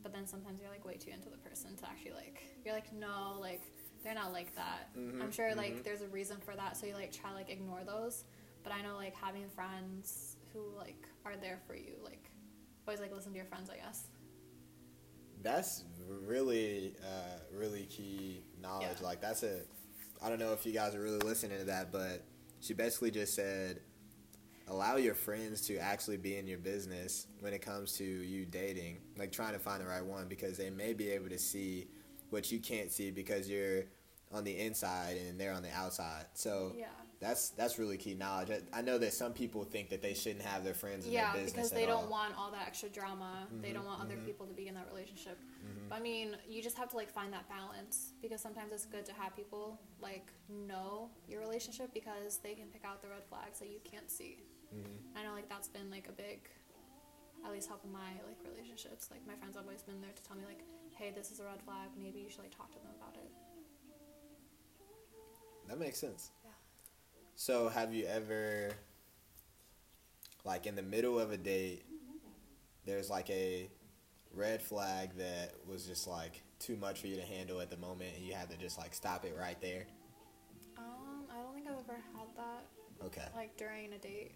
But 0.03 0.13
then 0.13 0.27
sometimes 0.27 0.59
you're 0.61 0.69
like 0.69 0.85
way 0.85 0.95
too 0.95 1.11
into 1.11 1.29
the 1.29 1.37
person 1.37 1.75
to 1.77 1.85
actually 1.87 2.11
like 2.11 2.43
you're 2.65 2.73
like 2.73 2.91
no 2.93 3.37
like 3.39 3.61
they're 4.03 4.13
not 4.13 4.33
like 4.33 4.53
that. 4.55 4.93
Mhm, 4.95 5.21
I'm 5.21 5.31
sure 5.31 5.55
like 5.55 5.77
mhm. 5.77 5.83
there's 5.83 6.01
a 6.01 6.07
reason 6.09 6.37
for 6.45 6.55
that, 6.55 6.75
so 6.75 6.85
you 6.85 6.93
like 6.93 7.11
try 7.11 7.33
like 7.33 7.49
ignore 7.49 7.83
those. 7.85 8.25
But 8.63 8.73
I 8.73 8.81
know 8.81 8.95
like 8.95 9.15
having 9.15 9.49
friends 9.49 10.35
who 10.51 10.61
like 10.77 11.07
are 11.25 11.37
there 11.37 11.59
for 11.65 11.75
you 11.75 11.95
like 12.03 12.29
always 12.87 12.99
like 12.99 13.13
listen 13.13 13.31
to 13.31 13.37
your 13.37 13.47
friends 13.47 13.69
I 13.69 13.77
guess. 13.77 14.07
That's 15.41 15.83
really, 16.25 16.95
uh, 17.03 17.39
really 17.51 17.83
key 17.85 18.43
knowledge. 18.61 18.97
Yeah. 18.99 19.05
Like 19.05 19.21
that's 19.21 19.43
a, 19.43 19.59
I 20.21 20.29
don't 20.29 20.39
know 20.39 20.53
if 20.53 20.65
you 20.65 20.71
guys 20.71 20.95
are 20.95 21.01
really 21.01 21.19
listening 21.19 21.59
to 21.59 21.65
that, 21.65 21.91
but 21.91 22.23
she 22.61 22.73
basically 22.73 23.11
just 23.11 23.35
said, 23.35 23.81
allow 24.67 24.95
your 24.95 25.13
friends 25.15 25.61
to 25.67 25.77
actually 25.77 26.17
be 26.17 26.37
in 26.37 26.47
your 26.47 26.57
business 26.59 27.27
when 27.39 27.53
it 27.53 27.61
comes 27.61 27.93
to 27.97 28.03
you 28.03 28.45
dating, 28.45 28.97
like 29.17 29.31
trying 29.31 29.53
to 29.53 29.59
find 29.59 29.81
the 29.81 29.87
right 29.87 30.05
one, 30.05 30.27
because 30.27 30.57
they 30.57 30.69
may 30.69 30.93
be 30.93 31.09
able 31.09 31.29
to 31.29 31.39
see 31.39 31.87
what 32.29 32.51
you 32.51 32.59
can't 32.59 32.91
see 32.91 33.11
because 33.11 33.49
you're 33.49 33.83
on 34.31 34.43
the 34.43 34.57
inside 34.57 35.17
and 35.17 35.39
they're 35.39 35.53
on 35.53 35.61
the 35.61 35.71
outside. 35.71 36.25
So 36.33 36.73
Yeah. 36.75 36.87
that's 37.19 37.49
that's 37.51 37.77
really 37.77 37.97
key 37.97 38.15
knowledge. 38.15 38.49
I, 38.49 38.79
I 38.79 38.81
know 38.81 38.97
that 38.97 39.13
some 39.13 39.33
people 39.33 39.63
think 39.63 39.89
that 39.89 40.01
they 40.01 40.13
shouldn't 40.15 40.43
have 40.43 40.63
their 40.63 40.73
friends 40.73 41.05
in 41.05 41.11
Yeah, 41.13 41.31
their 41.33 41.43
business 41.43 41.53
because 41.53 41.71
they 41.71 41.85
all. 41.85 42.01
don't 42.01 42.09
want 42.09 42.35
all 42.37 42.51
that 42.51 42.65
extra 42.67 42.89
drama. 42.89 43.47
They 43.61 43.69
Mhm, 43.69 43.73
don't 43.75 43.85
want 43.85 44.01
other 44.01 44.15
mhm. 44.15 44.25
people 44.25 44.47
to 44.47 44.53
be 44.53 44.67
in 44.67 44.73
that 44.73 44.87
relationship. 44.89 45.37
Mhm. 45.63 45.89
But 45.89 45.95
I 45.97 45.99
mean, 45.99 46.35
you 46.47 46.63
just 46.63 46.77
have 46.77 46.89
to 46.89 46.95
like 46.95 47.11
find 47.11 47.31
that 47.33 47.47
balance 47.47 48.13
because 48.21 48.41
sometimes 48.41 48.71
it's 48.73 48.85
good 48.85 49.05
to 49.05 49.13
have 49.13 49.35
people 49.35 49.77
like 50.01 50.33
know 50.49 51.11
your 51.27 51.39
relationship 51.41 51.93
because 51.93 52.39
they 52.39 52.55
can 52.55 52.67
pick 52.69 52.83
out 52.83 53.01
the 53.03 53.09
red 53.09 53.23
flags 53.29 53.59
that 53.59 53.69
you 53.69 53.79
can't 53.83 54.09
see. 54.09 54.37
Mhm. 54.73 55.17
I 55.17 55.23
know 55.23 55.33
like 55.33 55.47
that's 55.49 55.67
been 55.67 55.89
like 55.91 56.07
a 56.09 56.11
big 56.11 56.49
at 57.45 57.51
least 57.51 57.67
help 57.67 57.83
in 57.83 57.91
my 57.91 58.11
like 58.25 58.37
relationships. 58.49 59.09
Like 59.11 59.25
my 59.27 59.35
friends 59.35 59.55
have 59.55 59.65
always 59.65 59.83
been 59.83 60.01
there 60.01 60.11
to 60.15 60.23
tell 60.23 60.35
me 60.37 60.43
like, 60.45 60.63
hey, 60.95 61.11
this 61.15 61.31
is 61.31 61.39
a 61.39 61.43
red 61.45 61.61
flag. 61.61 61.89
Maybe 62.01 62.19
you 62.19 62.29
should 62.29 62.39
like 62.39 62.55
talk 62.55 62.71
to 62.71 62.79
them 62.79 62.91
about 62.99 63.15
it. 63.15 63.29
that 65.67 65.79
makes 65.79 65.97
sense. 65.99 66.31
Yeah. 66.43 66.51
So, 67.35 67.69
have 67.69 67.93
you 67.93 68.05
ever, 68.05 68.71
like, 70.43 70.67
in 70.67 70.75
the 70.75 70.81
middle 70.83 71.17
of 71.19 71.31
a 71.31 71.37
date, 71.37 71.85
there's 72.85 73.09
like 73.09 73.29
a 73.29 73.69
red 74.33 74.61
flag 74.61 75.15
that 75.17 75.53
was 75.65 75.85
just 75.85 76.05
like 76.07 76.43
too 76.59 76.75
much 76.75 76.99
for 77.01 77.07
you 77.07 77.15
to 77.15 77.21
handle 77.23 77.59
at 77.61 77.69
the 77.69 77.77
moment, 77.77 78.11
and 78.15 78.25
you 78.25 78.33
had 78.33 78.49
to 78.49 78.57
just 78.57 78.77
like 78.77 78.93
stop 78.93 79.25
it 79.25 79.35
right 79.39 79.59
there? 79.61 79.85
Um, 80.77 81.25
I 81.31 81.41
don't 81.41 81.53
think 81.53 81.67
I've 81.67 81.79
ever 81.79 81.97
had 82.13 82.27
that 82.35 82.65
Okay. 83.05 83.27
like 83.35 83.55
during 83.57 83.93
a 83.93 83.97
date. 83.97 84.35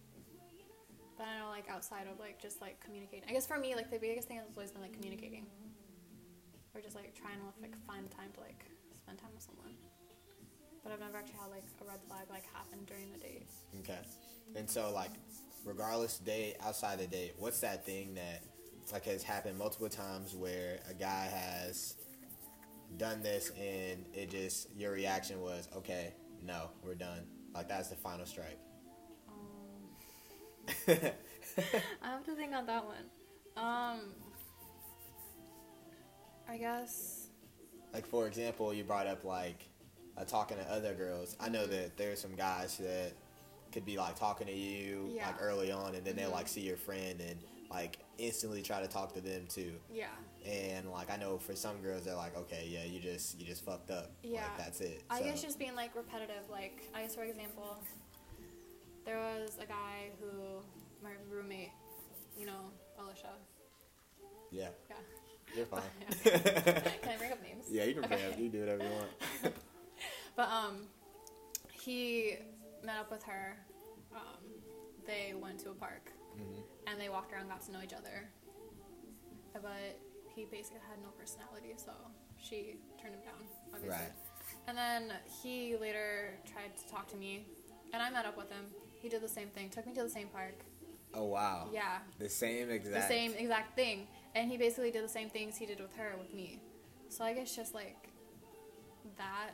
But 1.17 1.27
I 1.27 1.39
know 1.39 1.50
like 1.50 1.69
outside 1.69 2.07
of 2.12 2.19
like 2.19 2.41
just 2.41 2.62
like 2.62 2.79
communicating. 2.79 3.27
I 3.29 3.33
guess 3.33 3.47
for 3.47 3.57
me 3.57 3.75
like 3.75 3.89
the 3.89 4.00
biggest 4.00 4.27
thing 4.27 4.38
has 4.38 4.45
always 4.55 4.71
been 4.71 4.81
like 4.81 4.93
communicating. 4.93 5.45
Or 6.75 6.81
just 6.81 6.95
like 6.95 7.13
trying 7.15 7.39
to 7.39 7.45
like 7.62 7.75
find 7.86 8.05
the 8.05 8.13
time 8.13 8.29
to 8.36 8.39
like 8.41 8.65
spend 8.93 9.17
time 9.17 9.31
with 9.33 9.43
someone. 9.43 9.74
But 10.83 10.93
I've 10.93 11.00
never 11.00 11.17
actually 11.17 11.39
had 11.41 11.50
like 11.50 11.65
a 11.81 11.86
red 11.86 12.00
flag 12.07 12.25
like 12.29 12.45
happen 12.53 12.86
during 12.86 13.12
the 13.12 13.17
date. 13.17 13.47
Okay. 13.79 14.00
And 14.55 14.69
so, 14.69 14.91
like, 14.93 15.12
regardless 15.65 16.19
date, 16.19 16.55
outside 16.62 17.00
the 17.00 17.07
date, 17.07 17.33
what's 17.38 17.59
that 17.59 17.86
thing 17.86 18.15
that, 18.15 18.43
like, 18.91 19.05
has 19.05 19.24
happened 19.24 19.57
multiple 19.57 19.89
times 19.89 20.33
where 20.33 20.79
a 20.89 20.93
guy 20.93 21.29
has 21.31 21.95
done 22.97 23.21
this 23.21 23.51
and 23.51 24.05
it 24.13 24.29
just, 24.29 24.69
your 24.75 24.91
reaction 24.91 25.41
was, 25.41 25.67
okay, 25.75 26.13
no, 26.43 26.69
we're 26.83 26.95
done. 26.95 27.27
Like, 27.53 27.67
that's 27.67 27.89
the 27.89 27.95
final 27.95 28.25
strike. 28.25 28.59
I 30.88 32.07
have 32.07 32.25
to 32.25 32.36
think 32.36 32.53
on 32.53 32.65
that 32.65 32.83
one. 32.86 32.95
Um, 33.57 34.00
I 36.50 36.57
guess. 36.57 37.27
like, 37.93 38.05
for 38.05 38.27
example, 38.27 38.74
you 38.74 38.83
brought 38.83 39.07
up, 39.07 39.24
like, 39.24 39.65
uh, 40.17 40.24
talking 40.24 40.57
to 40.57 40.63
other 40.71 40.93
girls. 40.93 41.36
I 41.39 41.50
know 41.50 41.65
that 41.67 41.97
there's 41.97 42.21
some 42.21 42.36
guys 42.36 42.77
that 42.77 43.13
could 43.71 43.86
be, 43.86 43.97
like, 43.97 44.15
talking 44.17 44.47
to 44.47 44.53
you, 44.53 45.09
Yeah. 45.13 45.27
like, 45.27 45.41
early 45.41 45.71
on, 45.71 45.95
and 45.95 46.05
then 46.05 46.15
they'll, 46.15 46.29
Mhm. 46.29 46.33
like, 46.33 46.47
see 46.47 46.62
your 46.62 46.77
friend 46.77 47.19
and, 47.21 47.39
like, 47.69 47.97
instantly 48.17 48.62
try 48.62 48.81
to 48.81 48.88
talk 48.88 49.13
to 49.13 49.21
them, 49.21 49.47
too. 49.47 49.79
Yeah. 49.91 50.09
and 50.45 50.89
like 50.91 51.09
I 51.12 51.17
know 51.17 51.38
for 51.38 51.57
some 51.57 51.81
girls 51.81 52.05
they're 52.05 52.15
like, 52.15 52.38
okay, 52.38 52.65
yeah, 52.69 52.86
you 52.86 53.01
just 53.01 53.38
you 53.38 53.45
just 53.45 53.65
fucked 53.65 53.91
up. 53.91 54.12
Yeah. 54.24 54.43
like, 54.43 54.57
that's 54.57 54.79
it. 54.79 55.03
I 55.09 55.17
So, 55.19 55.25
guess 55.25 55.41
just 55.41 55.59
being 55.59 55.75
like 55.75 55.93
repetitive. 55.93 56.50
Like, 56.50 56.83
I 56.93 57.01
guess 57.01 57.15
for 57.15 57.24
example, 57.24 57.77
there 59.07 59.17
was 59.17 59.57
a 59.61 59.65
guy 59.65 60.11
who 60.19 60.59
my 61.01 61.11
roommate, 61.31 61.71
you 62.37 62.45
know, 62.45 62.69
Alicia. 62.99 63.29
yeah, 64.51 64.69
Yeah. 64.89 64.95
you're 65.55 65.65
fine. 65.65 65.81
Can 66.23 67.11
I 67.13 67.17
bring 67.17 67.31
up 67.31 67.41
names? 67.41 67.65
yeah, 67.71 67.85
you 67.85 67.93
can 67.93 68.03
bring 68.03 68.19
Okay. 68.19 68.27
up, 68.33 68.37
you 68.39 68.49
do 68.49 68.59
whatever 68.59 68.83
you 68.83 68.89
want. 68.91 69.53
But 70.35 70.49
um, 70.49 70.85
he 71.71 72.35
met 72.83 72.97
up 72.99 73.09
with 73.09 73.23
her. 73.23 73.57
Um, 74.15 74.43
they 75.07 75.33
went 75.33 75.57
to 75.61 75.71
a 75.71 75.73
park 75.73 76.11
hmm 76.35 76.59
and 76.85 77.01
they 77.01 77.09
walked 77.09 77.33
around, 77.33 77.47
got 77.49 77.61
to 77.65 77.71
know 77.71 77.79
each 77.83 77.93
other. 77.93 78.29
But 79.53 79.97
he 80.35 80.45
basically 80.45 80.81
had 80.87 81.01
no 81.01 81.09
personality, 81.17 81.73
so 81.77 81.91
she 82.39 82.75
turned 83.01 83.15
him 83.15 83.21
down, 83.21 83.41
obviously. 83.73 83.97
Right. 83.97 84.11
And 84.67 84.77
then 84.77 85.11
he 85.41 85.75
later 85.75 86.37
tried 86.53 86.77
to 86.77 86.87
talk 86.93 87.07
to 87.09 87.17
me, 87.17 87.47
and 87.93 88.01
I 88.03 88.11
met 88.11 88.25
up 88.27 88.37
with 88.37 88.51
him. 88.51 88.65
He 89.01 89.10
did 89.10 89.22
the 89.22 89.27
same 89.27 89.50
thing, 89.50 89.70
took 89.70 89.86
me 89.86 89.94
to 89.96 90.04
the 90.04 90.10
same 90.10 90.27
park. 90.27 90.56
Oh 91.13 91.25
wow. 91.25 91.70
Yeah, 91.74 92.00
The 92.20 92.30
same 92.30 92.70
exact. 92.70 93.08
the 93.08 93.13
same 93.13 93.34
exact 93.34 93.75
thing. 93.75 94.08
And 94.36 94.51
he 94.51 94.58
basically 94.58 94.92
did 94.92 95.04
the 95.04 95.10
same 95.10 95.30
things 95.30 95.58
he 95.58 95.66
did 95.66 95.80
with 95.80 95.96
her 95.96 96.12
with 96.20 96.34
me. 96.34 96.60
So 97.10 97.24
I 97.24 97.34
guess 97.34 97.56
just 97.56 97.74
like 97.74 98.10
that 99.18 99.51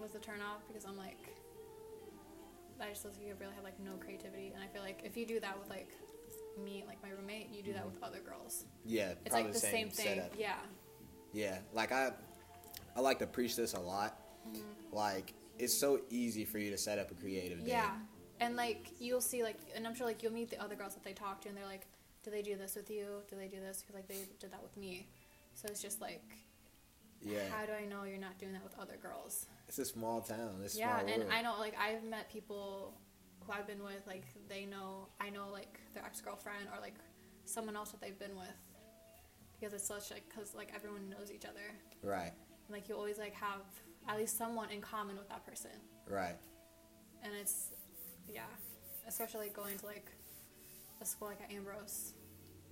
was 0.00 0.12
the 0.12 0.18
turn 0.18 0.40
off 0.40 0.66
because 0.68 0.84
I'm 0.84 0.96
like, 0.96 1.18
I 2.80 2.90
just 2.90 3.02
feel 3.02 3.10
like 3.12 3.26
you 3.26 3.34
really 3.40 3.54
have 3.54 3.64
like 3.64 3.78
no 3.80 3.92
creativity. 3.98 4.52
And 4.54 4.62
I 4.62 4.66
feel 4.68 4.82
like 4.82 5.00
if 5.04 5.16
you 5.16 5.26
do 5.26 5.40
that 5.40 5.58
with 5.58 5.68
like 5.68 5.90
me, 6.62 6.84
like 6.86 7.02
my 7.02 7.10
roommate, 7.10 7.48
you 7.52 7.62
do 7.62 7.72
that 7.72 7.84
mm-hmm. 7.84 7.94
with 7.94 8.02
other 8.02 8.20
girls. 8.20 8.64
Yeah, 8.84 9.10
It's 9.24 9.30
probably 9.30 9.44
like 9.44 9.52
the 9.52 9.58
same, 9.58 9.88
thing. 9.90 10.06
setup. 10.16 10.32
Yeah. 10.38 10.54
Yeah, 11.32 11.58
like 11.72 11.92
I, 11.92 12.12
I 12.96 13.00
like 13.00 13.18
to 13.18 13.26
preach 13.26 13.56
this 13.56 13.74
a 13.74 13.80
lot. 13.80 14.18
Mm-hmm. 14.48 14.96
Like 14.96 15.34
it's 15.58 15.74
so 15.74 16.00
easy 16.10 16.44
for 16.44 16.58
you 16.58 16.70
to 16.70 16.78
set 16.78 16.98
up 16.98 17.10
a 17.10 17.14
creative 17.14 17.64
day. 17.64 17.72
Yeah. 17.72 17.90
And 18.40 18.56
like 18.56 18.90
you'll 19.00 19.20
see 19.20 19.42
like 19.42 19.58
and 19.74 19.86
I'm 19.86 19.94
sure 19.94 20.06
like 20.06 20.22
you'll 20.22 20.32
meet 20.32 20.50
the 20.50 20.60
other 20.62 20.74
girls 20.76 20.94
that 20.94 21.04
they 21.04 21.12
talk 21.12 21.40
to 21.42 21.48
and 21.48 21.56
they're 21.56 21.66
like, 21.66 21.86
Do 22.24 22.30
they 22.30 22.42
do 22.42 22.56
this 22.56 22.76
with 22.76 22.90
you? 22.90 23.06
Do 23.28 23.36
they 23.36 23.48
do 23.48 23.60
this? 23.60 23.82
Because 23.82 23.94
like 23.94 24.08
they 24.08 24.26
did 24.40 24.52
that 24.52 24.62
with 24.62 24.76
me. 24.76 25.06
So 25.54 25.66
it's 25.68 25.82
just 25.82 26.00
like 26.00 26.22
Yeah. 27.20 27.48
how 27.50 27.66
do 27.66 27.72
I 27.72 27.84
know 27.84 28.04
you're 28.04 28.18
not 28.18 28.38
doing 28.38 28.52
that 28.52 28.62
with 28.62 28.78
other 28.78 28.96
girls? 29.02 29.46
It's 29.68 29.78
a 29.78 29.84
small 29.84 30.20
town. 30.20 30.60
It's 30.64 30.76
yeah, 30.78 31.00
small 31.00 31.12
and 31.12 31.22
world. 31.24 31.32
I 31.34 31.42
know 31.42 31.56
like 31.58 31.74
I've 31.78 32.04
met 32.04 32.30
people 32.30 32.94
who 33.44 33.52
I've 33.52 33.66
been 33.66 33.82
with, 33.82 34.06
like 34.06 34.24
they 34.48 34.64
know 34.66 35.08
I 35.20 35.30
know 35.30 35.48
like 35.52 35.80
their 35.94 36.04
ex 36.04 36.20
girlfriend 36.20 36.68
or 36.72 36.80
like 36.80 36.94
someone 37.44 37.76
else 37.76 37.90
that 37.90 38.00
they've 38.00 38.18
been 38.18 38.36
with. 38.36 38.54
Because 39.58 39.74
it's 39.74 39.84
such 39.86 40.12
like, 40.12 40.22
because 40.28 40.54
like 40.54 40.70
everyone 40.74 41.08
knows 41.10 41.32
each 41.34 41.44
other. 41.44 41.66
Right. 42.02 42.30
And, 42.66 42.70
like 42.70 42.88
you 42.88 42.94
always 42.94 43.18
like 43.18 43.34
have 43.34 43.62
at 44.08 44.16
least 44.16 44.38
someone 44.38 44.70
in 44.70 44.80
common 44.80 45.16
with 45.16 45.28
that 45.30 45.44
person. 45.44 45.72
Right. 46.08 46.36
and 47.24 47.32
it's 47.34 47.72
yeah 48.32 48.42
especially 49.06 49.48
going 49.50 49.76
to 49.78 49.86
like 49.86 50.10
a 51.00 51.04
school 51.04 51.28
like 51.28 51.40
at 51.42 51.50
ambrose 51.52 52.12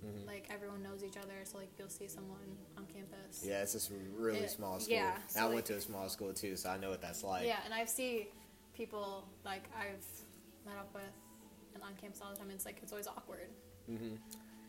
Mhm. 0.05 0.27
like 0.27 0.45
everyone 0.51 0.83
knows 0.83 1.03
each 1.03 1.17
other 1.17 1.33
so 1.43 1.57
like 1.57 1.69
you'll 1.79 1.89
see 1.89 2.07
someone 2.07 2.55
on 2.77 2.85
campus 2.85 3.43
Yeah, 3.43 3.63
it's 3.63 3.73
just 3.73 3.89
a 3.89 3.95
really 4.15 4.39
It- 4.41 4.51
small 4.51 4.79
school. 4.79 4.93
yeah, 4.95 5.17
so, 5.27 5.39
I 5.39 5.43
like- 5.45 5.53
went 5.55 5.65
to 5.67 5.73
a 5.75 5.81
small 5.81 6.07
school 6.07 6.33
too, 6.35 6.55
so 6.55 6.69
I 6.69 6.77
know 6.77 6.91
what 6.91 7.01
that's 7.01 7.23
like. 7.23 7.47
yeah 7.47 7.57
and 7.65 7.73
I 7.73 7.85
see 7.85 8.27
people 8.75 9.27
like 9.43 9.63
i've 9.75 10.05
met 10.67 10.77
up 10.77 10.93
with 10.93 11.03
and 11.73 11.81
on 11.83 11.95
campus 11.95 12.21
all 12.21 12.29
the 12.31 12.37
time 12.37 12.51
it's 12.51 12.63
like 12.65 12.77
it's 12.83 12.91
always 12.91 13.07
awkward 13.07 13.49
Mm-hmm. 13.89 14.15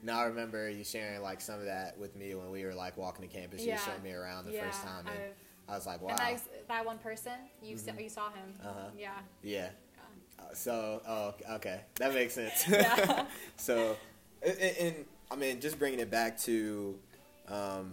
Now 0.04 0.20
I 0.20 0.24
remember 0.26 0.70
you 0.70 0.84
sharing 0.84 1.20
like 1.22 1.40
some 1.40 1.58
of 1.58 1.66
that 1.66 1.98
with 1.98 2.14
me 2.16 2.34
when 2.36 2.50
we 2.52 2.64
were 2.64 2.72
like 2.72 2.96
walking 2.96 3.28
to 3.28 3.34
campus. 3.34 3.62
You 3.62 3.70
Yeah. 3.70 3.78
showed 3.84 4.00
me 4.02 4.12
around 4.12 4.46
the 4.46 4.52
yeah 4.52 4.64
first 4.70 4.82
time, 4.84 5.06
and 5.08 5.18
I've, 5.18 5.34
I 5.68 5.74
was 5.74 5.86
like, 5.86 6.00
wow. 6.00 6.10
and 6.10 6.18
that, 6.38 6.68
that 6.68 6.86
one 6.86 6.98
person 6.98 7.32
you 7.60 7.76
saw, 7.76 7.92
you 7.94 8.08
saw 8.08 8.30
him 8.30 8.54
Uh-huh. 8.64 8.90
yeah 8.96 9.18
Yeah. 9.42 9.70
Uh, 10.38 10.54
So, 10.54 11.02
oh, 11.06 11.34
okay, 11.56 11.80
that 11.96 12.14
makes 12.14 12.34
sense. 12.34 12.66
Yeah. 12.68 13.26
so, 13.56 13.96
and, 14.42 14.58
and 14.58 14.94
I 15.30 15.36
mean, 15.36 15.60
just 15.60 15.78
bringing 15.78 16.00
it 16.00 16.10
back 16.10 16.38
to 16.40 16.98
um, 17.48 17.92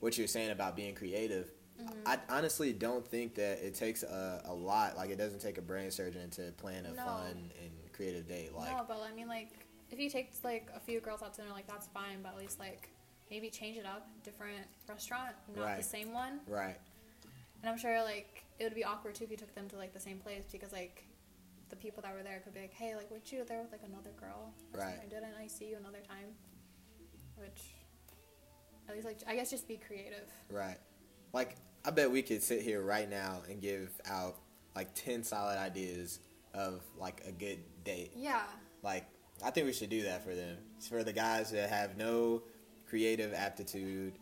what 0.00 0.16
you're 0.18 0.26
saying 0.26 0.50
about 0.50 0.76
being 0.76 0.94
creative. 0.94 1.50
Mm-hmm. 1.80 2.06
I 2.06 2.18
honestly 2.28 2.72
don't 2.72 3.06
think 3.06 3.34
that 3.36 3.64
it 3.64 3.74
takes 3.74 4.02
a, 4.02 4.42
a 4.44 4.52
lot. 4.54 4.96
Like, 4.96 5.10
it 5.10 5.18
doesn't 5.18 5.40
take 5.40 5.58
a 5.58 5.62
brain 5.62 5.90
surgeon 5.90 6.30
to 6.30 6.52
plan 6.52 6.84
a 6.86 6.92
No. 6.94 7.04
fun 7.04 7.50
and 7.62 7.70
creative 7.92 8.26
date. 8.28 8.54
Like, 8.54 8.70
no 8.70 8.84
but 8.88 8.98
i 9.10 9.14
mean 9.14 9.28
like 9.28 9.50
if 9.90 9.98
you 9.98 10.08
take 10.08 10.32
like 10.42 10.68
a 10.74 10.80
few 10.80 10.98
girls 11.00 11.22
out 11.22 11.34
to 11.34 11.42
dinner 11.42 11.52
like 11.52 11.66
that's 11.66 11.86
fine 11.88 12.22
but 12.22 12.32
at 12.32 12.38
least 12.38 12.58
like 12.58 12.88
maybe 13.30 13.50
change 13.50 13.76
it 13.76 13.84
up 13.84 14.08
different 14.24 14.64
restaurant 14.88 15.34
not 15.54 15.64
Right. 15.64 15.76
the 15.76 15.82
same 15.82 16.12
one 16.14 16.40
right, 16.48 16.78
And 17.62 17.70
I'm 17.70 17.76
sure 17.76 18.02
like 18.02 18.44
it 18.58 18.64
would 18.64 18.74
be 18.74 18.82
awkward 18.84 19.14
too 19.14 19.24
if 19.24 19.30
you 19.30 19.36
took 19.36 19.54
them 19.54 19.68
to 19.68 19.76
like 19.76 19.92
the 19.92 20.00
same 20.00 20.18
place 20.18 20.44
because 20.50 20.72
like 20.72 21.04
the 21.72 21.76
people 21.76 22.02
that 22.02 22.14
were 22.14 22.22
there 22.22 22.38
could 22.44 22.52
be 22.52 22.60
like, 22.60 22.74
hey, 22.74 22.94
like 22.94 23.10
weren't 23.10 23.32
you 23.32 23.42
there 23.48 23.62
with 23.62 23.72
like 23.72 23.80
another 23.88 24.10
girl? 24.20 24.52
or 24.74 24.80
Right. 24.80 24.90
something? 24.90 25.08
Didn't 25.08 25.34
I 25.40 25.46
see 25.46 25.70
you 25.70 25.76
another 25.76 26.00
time? 26.06 26.28
Which 27.36 27.74
at 28.88 28.94
least 28.94 29.06
like 29.06 29.18
I 29.26 29.34
guess 29.34 29.50
just 29.50 29.66
be 29.66 29.76
creative. 29.78 30.28
right. 30.50 30.76
Like, 31.32 31.56
I 31.82 31.90
bet 31.90 32.10
we 32.10 32.20
could 32.20 32.42
sit 32.42 32.60
here 32.60 32.82
right 32.82 33.08
now 33.08 33.40
and 33.48 33.58
give 33.62 33.90
out 34.06 34.36
like 34.76 34.94
10 34.94 35.22
solid 35.24 35.56
ideas 35.56 36.20
of 36.52 36.82
like 36.98 37.22
a 37.26 37.32
good 37.32 37.60
date. 37.84 38.12
Yeah. 38.14 38.42
Like, 38.82 39.06
I 39.42 39.50
think 39.50 39.66
we 39.66 39.72
should 39.72 39.88
do 39.88 40.02
that 40.02 40.22
for 40.22 40.34
them. 40.34 40.58
It's 40.76 40.88
for 40.88 41.02
the 41.02 41.12
guys 41.14 41.50
that 41.52 41.70
have 41.70 41.96
no 41.96 42.42
creative 42.86 43.32
aptitude. 43.32 44.12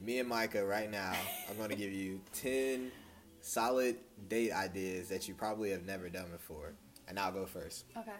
Me 0.00 0.18
and 0.18 0.26
Micah, 0.30 0.64
right 0.64 0.90
now, 0.90 1.12
I'm 1.50 1.58
going 1.58 1.68
to 1.68 1.76
give 1.76 1.92
you 1.92 2.22
10 2.32 2.90
solid 3.40 3.96
date 4.28 4.52
ideas 4.52 5.08
that 5.08 5.28
you 5.28 5.34
probably 5.34 5.70
have 5.70 5.84
never 5.84 6.08
done 6.08 6.30
before. 6.30 6.74
And 7.08 7.18
I'll 7.18 7.32
go 7.32 7.46
first. 7.46 7.86
Okay. 7.96 8.12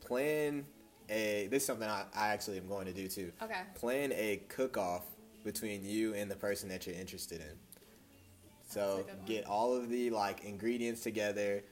Plan 0.00 0.66
a, 1.08 1.48
this 1.50 1.62
is 1.62 1.66
something 1.66 1.88
I, 1.88 2.04
I 2.14 2.28
actually 2.28 2.58
am 2.58 2.68
going 2.68 2.86
to 2.86 2.92
do 2.92 3.08
too. 3.08 3.32
Okay. 3.42 3.60
Plan 3.74 4.12
a 4.12 4.42
cook 4.48 4.76
off 4.76 5.04
between 5.44 5.84
you 5.84 6.14
and 6.14 6.30
the 6.30 6.36
person 6.36 6.68
that 6.68 6.86
you're 6.86 6.96
interested 6.96 7.40
in. 7.40 7.56
So 8.68 9.06
get 9.26 9.46
all 9.46 9.74
of 9.74 9.88
the 9.88 10.10
like 10.10 10.44
ingredients 10.44 11.02
together, 11.02 11.62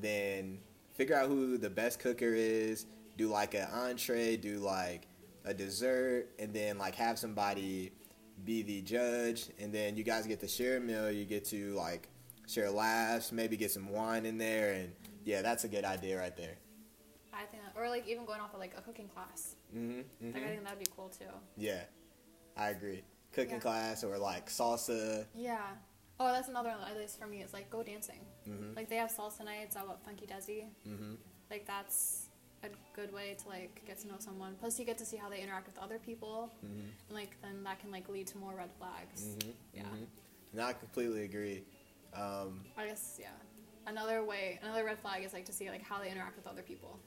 then 0.00 0.58
figure 0.94 1.14
out 1.14 1.28
who 1.28 1.58
the 1.58 1.70
best 1.70 2.00
cooker 2.00 2.32
is. 2.34 2.86
Do 3.18 3.28
like 3.28 3.54
an 3.54 3.68
entree, 3.72 4.36
do 4.36 4.58
like 4.58 5.06
a 5.44 5.52
dessert, 5.52 6.28
and 6.38 6.54
then 6.54 6.78
like 6.78 6.94
have 6.94 7.18
somebody 7.18 7.92
be 8.44 8.62
the 8.62 8.80
judge, 8.80 9.48
and 9.58 9.72
then 9.72 9.96
you 9.96 10.04
guys 10.04 10.26
get 10.26 10.40
to 10.40 10.48
share 10.48 10.76
a 10.76 10.80
meal. 10.80 11.10
You 11.10 11.24
get 11.24 11.44
to 11.46 11.74
like 11.74 12.08
share 12.48 12.70
laughs, 12.70 13.30
maybe 13.30 13.56
get 13.56 13.70
some 13.70 13.88
wine 13.90 14.26
in 14.26 14.38
there, 14.38 14.72
and 14.72 14.92
yeah, 15.24 15.42
that's 15.42 15.64
a 15.64 15.68
good 15.68 15.84
idea 15.84 16.18
right 16.18 16.36
there. 16.36 16.56
I 17.32 17.44
think 17.44 17.62
that, 17.62 17.78
or 17.80 17.88
like 17.88 18.08
even 18.08 18.24
going 18.24 18.40
off 18.40 18.52
of 18.54 18.58
like 18.58 18.74
a 18.76 18.80
cooking 18.80 19.08
class. 19.08 19.54
hmm 19.72 20.00
Like 20.20 20.42
I 20.44 20.48
think 20.48 20.64
that'd 20.64 20.78
be 20.78 20.86
cool 20.96 21.08
too. 21.08 21.26
Yeah, 21.56 21.82
I 22.56 22.70
agree. 22.70 23.02
Cooking 23.32 23.54
Yeah. 23.54 23.60
class 23.60 24.02
or 24.02 24.18
like 24.18 24.48
salsa. 24.48 25.26
Yeah. 25.34 25.60
Oh, 26.18 26.32
that's 26.32 26.48
another 26.48 26.70
one. 26.70 26.80
At 26.90 26.96
least 26.96 27.20
for 27.20 27.28
me, 27.28 27.42
it's 27.42 27.52
like 27.52 27.70
go 27.70 27.82
dancing. 27.84 28.20
Mhm. 28.48 28.74
Like 28.74 28.88
they 28.88 28.96
have 28.96 29.10
salsa 29.10 29.44
nights 29.44 29.76
out 29.76 29.88
at 29.90 30.02
Funky 30.04 30.26
Desi. 30.26 30.64
Mm-hmm. 30.88 31.14
Like 31.50 31.64
that's 31.66 32.26
a 32.64 32.68
good 32.96 33.12
way 33.12 33.36
to 33.40 33.48
like 33.48 33.82
get 33.86 34.00
to 34.00 34.08
know 34.08 34.16
someone. 34.18 34.56
Plus, 34.58 34.76
you 34.80 34.84
get 34.84 34.98
to 34.98 35.06
see 35.06 35.16
how 35.16 35.28
they 35.28 35.40
interact 35.40 35.66
with 35.68 35.78
other 35.78 35.98
people, 36.00 36.50
Mm-hmm. 36.66 36.80
and 37.08 37.14
like 37.14 37.36
then 37.42 37.62
that 37.62 37.78
can 37.78 37.92
like 37.92 38.08
lead 38.08 38.26
to 38.28 38.38
more 38.38 38.54
red 38.56 38.70
flags. 38.78 39.36
Mm-hmm. 39.36 39.50
Yeah. 39.74 39.82
No, 40.54 40.64
I 40.64 40.72
completely 40.72 41.22
agree. 41.24 41.62
Um, 42.14 42.64
I 42.76 42.86
guess 42.86 43.16
yeah. 43.20 43.28
Another 43.86 44.22
way, 44.24 44.58
another 44.62 44.84
red 44.84 44.98
flag 44.98 45.24
is 45.24 45.32
like 45.32 45.44
to 45.46 45.52
see 45.52 45.70
like 45.70 45.82
how 45.82 45.98
they 45.98 46.10
interact 46.10 46.36
with 46.36 46.46
other 46.46 46.62
people. 46.62 46.98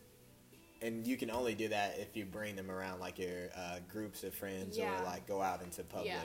and 0.82 1.06
you 1.06 1.16
can 1.16 1.30
only 1.30 1.54
do 1.54 1.68
that 1.68 2.00
if 2.00 2.16
you 2.18 2.26
bring 2.26 2.56
them 2.56 2.72
around 2.72 3.00
like 3.00 3.20
your 3.20 3.50
uh, 3.56 3.78
groups 3.88 4.24
of 4.24 4.34
friends 4.34 4.76
Yeah. 4.78 5.00
or 5.00 5.06
like 5.06 5.28
go 5.28 5.40
out 5.42 5.62
into 5.62 5.84
public, 5.84 6.08
Yeah. 6.08 6.22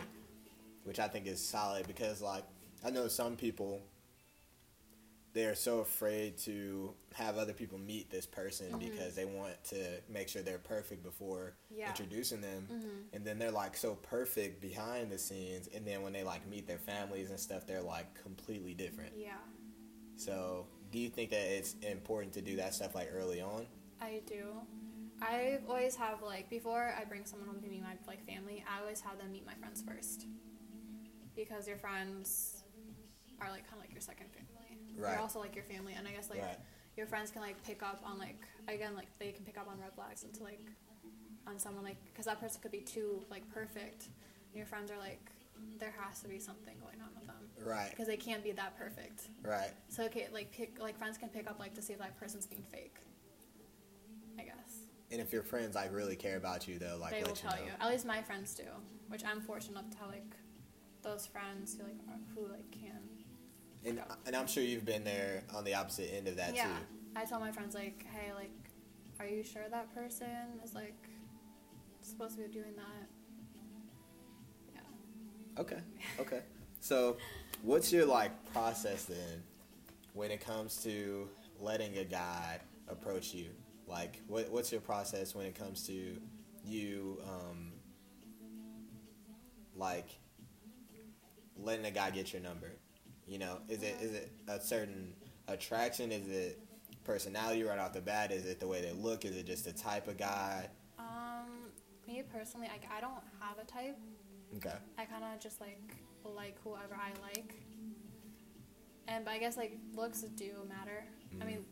which 0.84 0.98
I 0.98 1.08
think 1.08 1.26
is 1.26 1.46
solid 1.46 1.86
because 1.86 2.22
like 2.22 2.44
I 2.84 2.90
know 2.90 3.06
some 3.08 3.36
people 3.36 3.80
they're 5.36 5.54
so 5.54 5.80
afraid 5.80 6.38
to 6.38 6.94
have 7.12 7.36
other 7.36 7.52
people 7.52 7.76
meet 7.78 8.08
this 8.10 8.24
person 8.24 8.72
Mhm. 8.72 8.78
because 8.78 9.14
they 9.14 9.26
want 9.26 9.62
to 9.64 10.00
make 10.08 10.28
sure 10.30 10.40
they're 10.40 10.58
perfect 10.58 11.02
before 11.02 11.54
Yeah. 11.68 11.88
introducing 11.88 12.40
them 12.40 12.66
Mhm. 12.70 13.14
and 13.14 13.22
then 13.26 13.38
they're 13.38 13.50
like 13.50 13.76
so 13.76 13.96
perfect 13.96 14.62
behind 14.62 15.12
the 15.12 15.18
scenes 15.18 15.68
and 15.68 15.86
then 15.86 16.00
when 16.02 16.14
they 16.14 16.24
like 16.24 16.46
meet 16.46 16.66
their 16.66 16.78
families 16.78 17.28
and 17.28 17.38
stuff 17.38 17.66
they're 17.66 17.82
like 17.82 18.14
completely 18.14 18.72
different 18.72 19.14
Yeah, 19.14 19.36
so 20.16 20.66
do 20.90 20.98
you 20.98 21.10
think 21.10 21.30
that 21.32 21.46
it's 21.46 21.74
important 21.82 22.32
to 22.32 22.40
do 22.40 22.56
that 22.56 22.72
stuff 22.72 22.94
like 22.94 23.10
early 23.12 23.42
on 23.42 23.66
I 24.00 24.22
do. 24.26 24.60
I 25.20 25.58
always 25.68 25.96
have 25.96 26.22
like 26.22 26.48
before 26.48 26.94
I 26.98 27.04
bring 27.04 27.26
someone 27.26 27.48
home 27.48 27.60
to 27.62 27.68
meet 27.68 27.82
my 27.82 27.96
like 28.06 28.22
family, 28.24 28.64
I 28.66 28.80
always 28.80 29.00
have 29.02 29.18
them 29.18 29.32
meet 29.32 29.44
my 29.46 29.54
friends 29.54 29.82
first, 29.82 30.26
because 31.34 31.66
your 31.66 31.78
friends 31.78 32.62
are 33.40 33.50
like 33.50 33.64
kind 33.64 33.76
of 33.78 33.80
like 33.80 33.92
your 33.92 34.00
second 34.02 34.28
family. 34.32 34.65
Right. 34.96 35.10
They're 35.12 35.20
also 35.20 35.38
like 35.40 35.54
your 35.54 35.64
family, 35.64 35.94
and 35.96 36.06
I 36.08 36.12
guess 36.12 36.30
like 36.30 36.42
Right. 36.42 36.58
your 36.96 37.06
friends 37.06 37.30
can 37.30 37.42
like 37.42 37.62
pick 37.64 37.82
up 37.82 38.00
on 38.04 38.18
like 38.18 38.40
again 38.68 38.94
like 38.94 39.08
they 39.18 39.32
can 39.32 39.44
pick 39.44 39.58
up 39.58 39.68
on 39.68 39.78
red 39.80 39.92
flags 39.94 40.22
into 40.24 40.42
like 40.42 40.66
on 41.46 41.58
someone 41.58 41.84
like 41.84 41.96
because 42.06 42.24
that 42.26 42.40
person 42.40 42.60
could 42.60 42.72
be 42.72 42.80
too 42.80 43.22
like 43.30 43.48
perfect, 43.52 44.04
and 44.50 44.56
your 44.56 44.66
friends 44.66 44.90
are 44.90 44.98
like 44.98 45.20
there 45.78 45.94
has 45.98 46.20
to 46.20 46.28
be 46.28 46.38
something 46.38 46.74
going 46.80 47.00
on 47.00 47.08
with 47.14 47.26
them 47.26 47.66
right 47.66 47.90
because 47.90 48.06
they 48.06 48.16
can't 48.16 48.42
be 48.44 48.52
that 48.52 48.76
perfect. 48.78 49.28
right 49.42 49.70
So 49.88 50.04
okay, 50.04 50.28
like 50.32 50.50
pick 50.52 50.78
like 50.80 50.98
friends 50.98 51.16
can 51.18 51.28
pick 51.30 51.48
up 51.48 51.58
like 51.58 51.74
to 51.74 51.82
see 51.82 51.92
if 51.94 51.98
that 51.98 52.18
person's 52.18 52.46
being 52.46 52.62
fake. 52.72 52.96
I 54.38 54.42
guess 54.42 54.80
And 55.10 55.20
if 55.20 55.32
your 55.32 55.42
friends 55.42 55.74
like 55.74 55.92
really 55.94 56.16
care 56.16 56.36
about 56.36 56.66
you, 56.68 56.78
they'll 56.78 56.98
like 56.98 57.12
they 57.12 57.22
will 57.22 57.30
you 57.30 57.36
tell 57.36 57.52
know. 57.56 57.64
you. 57.64 57.70
At 57.80 57.90
least 57.90 58.06
my 58.06 58.22
friends 58.22 58.54
do, 58.54 58.64
which 59.08 59.24
I'm 59.24 59.40
fortunate 59.40 59.72
enough 59.78 59.90
to 59.92 59.98
have 59.98 60.08
like 60.08 60.34
those 61.02 61.26
friends 61.26 61.76
who 61.76 61.84
like 61.84 62.00
are, 62.08 62.18
who 62.34 62.48
like 62.52 62.70
can. 62.70 63.05
And 63.86 64.00
and 64.26 64.34
I'm 64.34 64.48
sure 64.48 64.64
you've 64.64 64.84
been 64.84 65.04
there 65.04 65.44
on 65.54 65.64
the 65.64 65.74
opposite 65.74 66.12
end 66.12 66.26
of 66.26 66.36
that 66.36 66.54
yeah, 66.54 66.64
too. 66.64 66.70
I 67.14 67.24
tell 67.24 67.38
my 67.38 67.52
friends 67.52 67.74
like, 67.74 68.04
hey, 68.12 68.32
like, 68.34 68.50
are 69.20 69.26
you 69.26 69.44
sure 69.44 69.62
that 69.70 69.94
person 69.94 70.26
is 70.64 70.74
like 70.74 71.08
supposed 72.00 72.36
to 72.36 72.42
be 72.42 72.52
doing 72.52 72.74
that? 72.76 73.08
Yeah. 74.74 75.60
Okay. 75.60 75.78
Okay. 76.18 76.40
So, 76.80 77.16
what's 77.62 77.92
your 77.92 78.06
like 78.06 78.32
process 78.52 79.04
then 79.04 79.42
when 80.14 80.32
it 80.32 80.44
comes 80.44 80.82
to 80.82 81.28
letting 81.60 81.96
a 81.98 82.04
guy 82.04 82.58
approach 82.88 83.34
you? 83.34 83.50
Like, 83.86 84.20
what 84.26 84.50
what's 84.50 84.72
your 84.72 84.80
process 84.80 85.32
when 85.32 85.46
it 85.46 85.54
comes 85.54 85.86
to 85.86 86.18
you 86.64 87.20
um 87.24 87.72
like 89.76 90.08
letting 91.56 91.86
a 91.86 91.90
guy 91.92 92.10
get 92.10 92.32
your 92.32 92.42
number? 92.42 92.72
You 93.26 93.38
know, 93.38 93.58
is 93.68 93.82
it 93.82 93.96
is 94.00 94.12
it 94.14 94.30
a 94.48 94.60
certain 94.60 95.12
attraction? 95.48 96.12
Is 96.12 96.28
it 96.28 96.60
personality 97.04 97.62
right 97.64 97.78
off 97.78 97.92
the 97.92 98.00
bat? 98.00 98.30
Is 98.30 98.46
it 98.46 98.60
the 98.60 98.68
way 98.68 98.80
they 98.82 98.92
look? 98.92 99.24
Is 99.24 99.36
it 99.36 99.46
just 99.46 99.64
the 99.64 99.72
type 99.72 100.06
of 100.08 100.16
guy? 100.16 100.68
Um, 100.98 101.70
me 102.06 102.22
personally, 102.32 102.68
I, 102.68 102.96
I 102.96 103.00
don't 103.00 103.12
have 103.40 103.58
a 103.60 103.64
type. 103.64 103.98
Okay. 104.56 104.76
I 104.98 105.04
kind 105.04 105.24
of 105.24 105.40
just 105.40 105.60
like 105.60 105.80
like 106.24 106.56
whoever 106.62 106.94
I 106.94 107.10
like. 107.20 107.54
And 109.08 109.24
but 109.24 109.32
I 109.32 109.38
guess 109.38 109.56
like 109.56 109.76
looks 109.94 110.20
do 110.22 110.52
matter. 110.68 111.04
I 111.40 111.44
Mhm. 111.44 111.46
mean, 111.46 111.64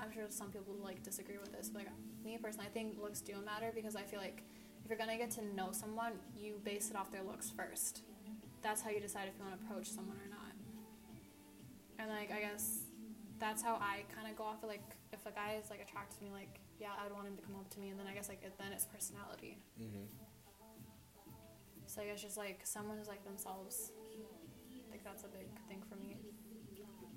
I'm 0.00 0.12
sure 0.12 0.24
some 0.28 0.50
people 0.50 0.74
like 0.82 1.02
disagree 1.02 1.38
with 1.38 1.52
this, 1.52 1.68
but 1.70 1.84
like 1.84 1.90
me 2.24 2.38
personally, 2.38 2.66
I 2.66 2.70
think 2.70 2.98
looks 2.98 3.20
do 3.22 3.34
matter 3.44 3.72
because 3.74 3.96
I 3.96 4.02
feel 4.02 4.20
like 4.20 4.42
if 4.84 4.88
you're 4.90 4.98
gonna 4.98 5.16
get 5.18 5.30
to 5.32 5.44
know 5.54 5.72
someone, 5.72 6.12
you 6.36 6.60
base 6.64 6.90
it 6.90 6.96
off 6.96 7.10
their 7.10 7.22
looks 7.22 7.50
first. 7.50 8.02
That's 8.62 8.82
how 8.82 8.90
you 8.90 9.00
decide 9.00 9.28
if 9.28 9.34
you 9.38 9.44
want 9.44 9.58
to 9.58 9.66
approach 9.66 9.88
someone 9.88 10.16
or 10.16 10.28
not. 10.28 10.52
And 11.98 12.08
like 12.10 12.30
I 12.32 12.40
guess 12.40 12.84
that's 13.38 13.62
how 13.62 13.76
I 13.76 14.04
kind 14.14 14.28
of 14.28 14.36
go 14.36 14.44
off 14.44 14.62
of 14.62 14.68
like 14.68 14.84
if 15.12 15.24
a 15.26 15.32
guy 15.32 15.56
is 15.62 15.70
like 15.70 15.80
attracted 15.80 16.18
to 16.18 16.24
me, 16.24 16.30
like 16.32 16.60
yeah, 16.78 16.96
I 16.98 17.04
would 17.04 17.12
want 17.12 17.28
him 17.28 17.36
to 17.36 17.42
come 17.42 17.56
up 17.56 17.68
to 17.70 17.80
me, 17.80 17.88
and 17.88 17.98
then 17.98 18.06
I 18.06 18.12
guess 18.12 18.28
like 18.28 18.42
it, 18.42 18.52
then 18.58 18.72
it's 18.72 18.84
personality. 18.84 19.58
Mm-hmm. 19.80 20.08
So 21.86 22.02
I 22.02 22.04
guess 22.06 22.22
just 22.22 22.36
like 22.36 22.60
someone 22.64 22.98
who's 22.98 23.08
like 23.08 23.24
themselves. 23.24 23.92
Like 24.90 25.04
that's 25.04 25.24
a 25.24 25.28
big 25.28 25.48
thing 25.68 25.82
for 25.88 25.96
me. 25.96 26.16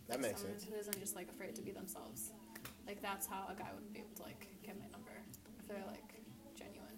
That 0.08 0.20
makes 0.20 0.42
someone 0.42 0.60
sense. 0.60 0.72
Who 0.72 0.80
isn't 0.80 1.00
just 1.00 1.16
like 1.16 1.30
afraid 1.30 1.56
to 1.56 1.62
be 1.62 1.72
themselves. 1.72 2.32
Like 2.88 3.02
that's 3.02 3.28
how 3.28 3.48
a 3.50 3.56
guy 3.56 3.70
would 3.74 3.94
be 3.94 4.00
able 4.00 4.16
to 4.16 4.24
like 4.24 4.48
get 4.64 4.78
my 4.80 4.88
number 4.92 5.12
if 5.60 5.68
they're 5.68 5.84
like 5.88 6.22
genuine. 6.56 6.98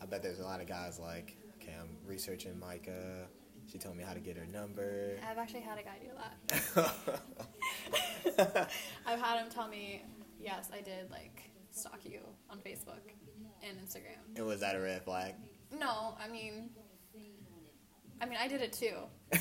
I 0.00 0.06
bet 0.06 0.22
there's 0.22 0.40
a 0.40 0.44
lot 0.44 0.60
of 0.60 0.66
guys 0.66 0.98
like, 0.98 1.36
okay, 1.56 1.74
I'm 1.78 1.96
researching 2.06 2.58
Micah. 2.58 3.26
She 3.70 3.78
told 3.78 3.96
me 3.96 4.02
how 4.04 4.14
to 4.14 4.20
get 4.20 4.36
her 4.36 4.46
number. 4.46 5.18
I've 5.30 5.36
actually 5.38 5.60
had 5.60 5.78
a 5.78 5.82
guy 5.82 5.98
do 6.00 6.08
that. 6.74 8.70
I've 9.06 9.20
had 9.20 9.42
him 9.42 9.50
tell 9.50 9.68
me, 9.68 10.04
yes, 10.40 10.70
I 10.72 10.80
did 10.80 11.10
like 11.10 11.50
stalk 11.70 12.00
you 12.04 12.20
on 12.50 12.58
Facebook 12.58 13.02
and 13.62 13.76
Instagram. 13.78 14.36
and 14.36 14.46
was 14.46 14.60
that 14.60 14.74
a 14.74 14.80
red 14.80 15.02
flag? 15.02 15.34
No, 15.78 16.14
I 16.22 16.28
mean, 16.28 16.70
I 18.20 18.26
mean, 18.26 18.38
I 18.40 18.48
did 18.48 18.62
it 18.62 18.72
too, 18.72 18.94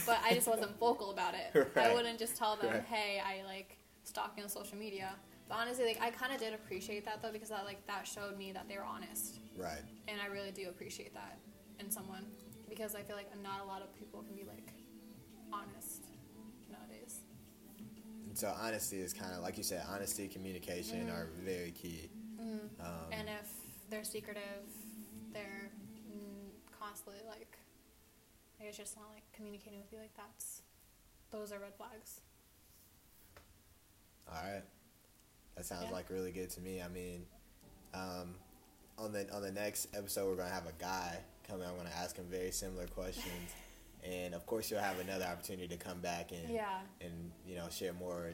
but 0.06 0.20
I 0.24 0.34
just 0.34 0.48
wasn't 0.48 0.78
vocal 0.78 1.12
about 1.12 1.34
it. 1.34 1.68
I 1.78 1.94
wouldn't 1.94 2.20
just 2.20 2.36
tell 2.36 2.56
them, 2.58 2.72
Right. 2.74 2.84
"Hey, 2.84 3.22
I 3.26 3.44
like 3.46 3.78
stalking 4.04 4.44
on 4.44 4.50
social 4.50 4.78
media." 4.78 5.12
But 5.48 5.56
honestly, 5.60 5.86
like, 5.86 6.02
I 6.02 6.10
kind 6.12 6.34
of 6.34 6.40
did 6.40 6.54
appreciate 6.54 7.06
that 7.06 7.22
though, 7.22 7.32
because 7.32 7.50
that 7.50 7.64
like 7.64 7.86
that 7.88 8.06
showed 8.06 8.38
me 8.38 8.52
that 8.52 8.68
they 8.68 8.76
were 8.78 8.84
honest, 8.84 9.40
Right. 9.58 9.80
and 10.10 10.20
I 10.22 10.26
really 10.28 10.52
do 10.52 10.68
appreciate 10.68 11.14
that 11.14 11.38
in 11.80 11.90
someone 11.90 12.26
because 12.70 12.96
I 12.96 13.02
feel 13.02 13.16
like 13.16 13.30
not 13.42 13.62
a 13.62 13.66
lot 13.66 13.82
of 13.82 13.94
people 13.98 14.22
can 14.24 14.36
be 14.36 14.44
like 14.44 14.74
honest 15.52 16.04
nowadays. 16.72 17.20
And 18.28 18.38
so 18.38 18.54
honesty 18.60 19.00
is 19.00 19.14
kind 19.14 19.34
of 19.34 19.42
like 19.42 19.58
you 19.58 19.64
said, 19.64 19.84
honesty, 19.90 20.28
communication 20.28 21.10
are 21.10 21.30
very 21.44 21.72
key. 21.72 22.10
Um, 22.80 22.90
and 23.12 23.28
if 23.30 23.52
they're 23.90 24.04
secretive, 24.04 24.44
they're 25.34 25.72
mm, 26.10 26.50
constantly 26.80 27.22
like, 27.28 27.58
I 28.62 28.66
guess 28.66 28.78
just 28.78 28.96
not 28.96 29.08
like 29.14 29.24
communicating 29.34 29.80
with 29.80 29.92
you 29.92 30.00
like 30.00 30.16
that's, 30.16 30.62
those 31.32 31.52
are 31.52 31.60
red 31.60 31.74
flags. 31.76 32.22
all 34.30 34.36
right, 34.44 34.64
that 35.56 35.66
sounds 35.66 35.86
Yeah. 35.86 35.92
like 35.94 36.10
really 36.10 36.32
good 36.32 36.50
to 36.52 36.62
me. 36.62 36.82
I 36.82 36.88
mean, 36.90 37.26
um, 37.94 38.36
on 38.98 39.12
the 39.14 39.34
on 39.34 39.42
the 39.42 39.52
next 39.52 39.88
episode, 39.96 40.28
we're 40.28 40.36
gonna 40.36 40.50
have 40.50 40.68
a 40.68 40.74
guy 40.80 41.18
come. 41.50 41.62
in. 41.62 41.68
I'm 41.68 41.78
gonna 41.78 41.90
ask 41.98 42.16
him 42.16 42.26
very 42.30 42.52
similar 42.52 42.88
questions, 42.88 43.52
and 44.04 44.34
of 44.34 44.46
course, 44.46 44.70
you'll 44.72 44.80
have 44.82 45.00
another 45.00 45.26
opportunity 45.26 45.68
to 45.68 45.78
come 45.78 46.00
back 46.00 46.32
and 46.32 46.50
Yeah. 46.50 46.80
and 47.02 47.32
you 47.46 47.56
know 47.56 47.68
share 47.70 47.94
more 47.94 48.34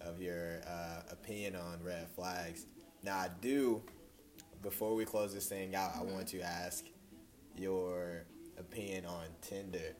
of 0.00 0.20
your 0.20 0.60
uh, 0.66 1.02
opinion 1.10 1.56
on 1.56 1.82
red 1.84 2.08
flags. 2.14 2.66
Now, 3.02 3.16
I 3.18 3.28
do. 3.40 3.82
Before 4.62 4.94
we 4.94 5.04
close 5.06 5.32
this 5.32 5.46
thing 5.46 5.74
out, 5.74 5.92
I 5.96 6.02
want 6.02 6.28
to 6.28 6.40
ask 6.42 6.84
your 7.56 8.24
opinion 8.58 9.06
on 9.06 9.24
Tinder 9.40 9.94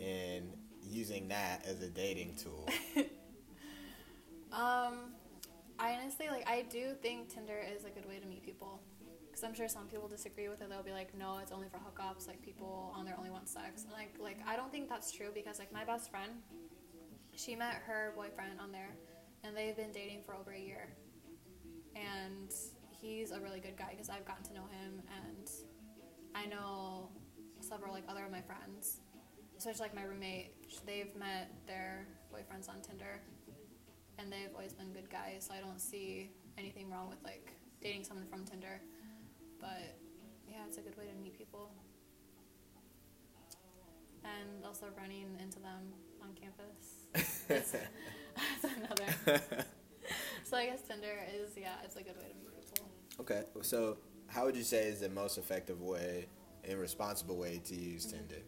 and 0.00 0.52
using 0.82 1.28
that 1.28 1.64
as 1.66 1.80
a 1.82 1.88
dating 1.88 2.34
tool. 2.36 2.68
Um, 4.52 5.12
I 5.78 5.92
honestly 6.00 6.28
like. 6.28 6.48
I 6.48 6.62
do 6.70 6.94
think 7.02 7.28
Tinder 7.28 7.58
is 7.76 7.84
a 7.84 7.90
good 7.90 8.08
way 8.08 8.18
to 8.18 8.26
meet 8.26 8.42
people, 8.44 8.80
because 9.36 9.46
I'm 9.46 9.54
sure 9.54 9.68
some 9.68 9.86
people 9.86 10.08
disagree 10.08 10.48
with 10.48 10.62
it. 10.62 10.70
They'll 10.70 10.82
be 10.82 10.92
like, 10.92 11.14
"No, 11.14 11.36
it's 11.42 11.52
only 11.52 11.68
for 11.68 11.76
hookups. 11.76 12.26
Like 12.26 12.40
people 12.40 12.90
on 12.96 13.04
there 13.04 13.14
only 13.18 13.28
want 13.28 13.50
sex." 13.50 13.82
And 13.82 13.92
like, 13.92 14.14
like 14.18 14.38
I 14.48 14.56
don't 14.56 14.72
think 14.72 14.88
that's 14.88 15.12
true 15.12 15.28
because 15.34 15.58
like 15.58 15.70
my 15.70 15.84
best 15.84 16.10
friend, 16.10 16.32
she 17.34 17.54
met 17.54 17.74
her 17.86 18.14
boyfriend 18.16 18.58
on 18.58 18.72
there, 18.72 18.96
and 19.44 19.54
they've 19.54 19.76
been 19.76 19.92
dating 19.92 20.22
for 20.24 20.34
over 20.34 20.52
a 20.52 20.58
year, 20.58 20.88
and 21.94 22.50
he's 22.90 23.30
a 23.30 23.38
really 23.38 23.60
good 23.60 23.76
guy 23.76 23.88
because 23.90 24.08
I've 24.08 24.24
gotten 24.24 24.44
to 24.44 24.54
know 24.54 24.64
him, 24.80 25.02
and 25.26 25.50
I 26.34 26.46
know 26.46 27.10
several 27.60 27.92
like 27.92 28.04
other 28.08 28.24
of 28.24 28.32
my 28.32 28.40
friends, 28.40 29.00
especially 29.58 29.82
like 29.82 29.94
my 29.94 30.04
roommate. 30.04 30.54
They've 30.86 31.14
met 31.14 31.50
their 31.66 32.06
boyfriends 32.32 32.70
on 32.70 32.80
Tinder 32.80 33.20
and 34.18 34.32
they've 34.32 34.54
always 34.54 34.72
been 34.72 34.92
good 34.92 35.10
guys, 35.10 35.46
so 35.46 35.54
I 35.54 35.60
don't 35.60 35.80
see 35.80 36.30
anything 36.56 36.90
wrong 36.90 37.08
with 37.10 37.22
like 37.22 37.52
dating 37.82 38.04
someone 38.04 38.26
from 38.26 38.44
Tinder. 38.44 38.80
But 39.60 39.96
yeah, 40.48 40.58
it's 40.66 40.78
a 40.78 40.80
good 40.80 40.96
way 40.96 41.04
to 41.06 41.14
meet 41.22 41.36
people. 41.36 41.70
And 44.24 44.64
also 44.64 44.86
running 44.98 45.36
into 45.40 45.60
them 45.60 45.92
on 46.22 46.30
campus. 46.34 47.46
That's, 47.48 47.70
that's 48.62 48.76
another. 48.76 49.64
So 50.44 50.56
I 50.56 50.66
guess 50.66 50.82
Tinder 50.82 51.18
is 51.34 51.50
yeah, 51.56 51.74
it's 51.82 51.96
a 51.96 52.02
good 52.04 52.16
way 52.18 52.28
to 52.28 52.38
meet 52.38 52.54
people. 52.60 52.88
okay, 53.18 53.42
so 53.62 53.96
how 54.28 54.44
would 54.44 54.54
you 54.54 54.62
say 54.62 54.84
is 54.84 55.00
the 55.00 55.08
most 55.08 55.38
effective 55.38 55.82
way 55.82 56.26
and 56.62 56.78
responsible 56.78 57.36
way 57.36 57.60
to 57.64 57.74
use 57.74 58.06
Tinder 58.06 58.42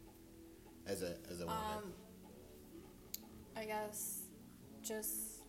as 0.87 1.03
a 1.03 1.17
as 1.29 1.41
a 1.41 1.47
woman? 1.47 1.61
Um, 1.77 1.93
I 3.57 3.65
guess 3.65 4.21
just 4.81 5.43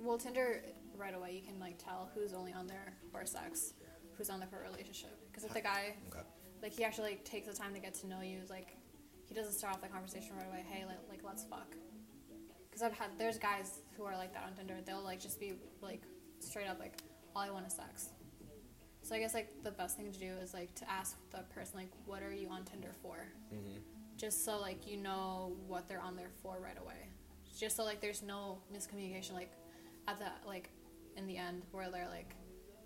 well, 0.00 0.18
Tinder 0.18 0.62
right 0.96 1.14
away 1.16 1.32
you 1.34 1.42
can 1.42 1.58
like 1.58 1.78
tell 1.78 2.08
who's 2.14 2.32
only 2.32 2.52
on 2.52 2.68
there 2.68 2.94
for 3.10 3.26
sex, 3.26 3.74
who's 4.16 4.30
on 4.30 4.40
there 4.40 4.48
for 4.48 4.60
a 4.60 4.70
relationship. 4.70 5.18
Because 5.30 5.44
if 5.44 5.52
the 5.52 5.60
guy 5.60 5.94
okay. 6.10 6.20
like 6.62 6.72
he 6.72 6.84
actually 6.84 7.10
like, 7.10 7.24
takes 7.24 7.46
the 7.46 7.54
time 7.54 7.74
to 7.74 7.80
get 7.80 7.94
to 7.94 8.06
know 8.06 8.20
you, 8.20 8.40
like 8.48 8.76
he 9.28 9.34
doesn't 9.34 9.52
start 9.52 9.74
off 9.74 9.82
the 9.82 9.88
conversation 9.88 10.30
right 10.36 10.46
away. 10.46 10.64
Hey, 10.68 10.84
like, 10.84 10.98
like 11.08 11.20
let's 11.24 11.44
fuck. 11.44 11.74
Because 12.68 12.82
I've 12.82 12.96
had 12.96 13.10
there's 13.18 13.38
guys 13.38 13.80
who 13.96 14.04
are 14.04 14.16
like 14.16 14.32
that 14.34 14.44
on 14.44 14.54
Tinder. 14.54 14.76
They'll 14.84 15.02
like 15.02 15.20
just 15.20 15.40
be 15.40 15.54
like 15.80 16.02
straight 16.40 16.68
up 16.68 16.78
like 16.78 16.98
all 17.34 17.42
I 17.42 17.50
want 17.50 17.66
is 17.66 17.74
sex. 17.74 18.10
So 19.02 19.14
I 19.14 19.20
guess 19.20 19.34
like 19.34 19.62
the 19.62 19.70
best 19.70 19.96
thing 19.96 20.10
to 20.12 20.18
do 20.18 20.32
is 20.42 20.52
like 20.52 20.74
to 20.76 20.90
ask 20.90 21.16
the 21.30 21.38
person 21.54 21.78
like 21.78 21.90
what 22.06 22.22
are 22.22 22.32
you 22.32 22.48
on 22.48 22.64
Tinder 22.64 22.94
for? 23.02 23.16
hmm 23.50 23.78
just 24.16 24.44
so 24.44 24.58
like 24.60 24.86
you 24.86 24.96
know 24.96 25.52
what 25.66 25.88
they're 25.88 26.00
on 26.00 26.16
there 26.16 26.30
for 26.42 26.58
right 26.62 26.78
away 26.80 27.08
just 27.56 27.76
so 27.76 27.84
like 27.84 28.00
there's 28.00 28.22
no 28.22 28.58
miscommunication 28.74 29.32
like 29.32 29.52
at 30.08 30.18
the 30.18 30.26
like 30.46 30.70
in 31.16 31.26
the 31.26 31.36
end 31.36 31.62
where 31.72 31.90
they're 31.90 32.08
like 32.08 32.34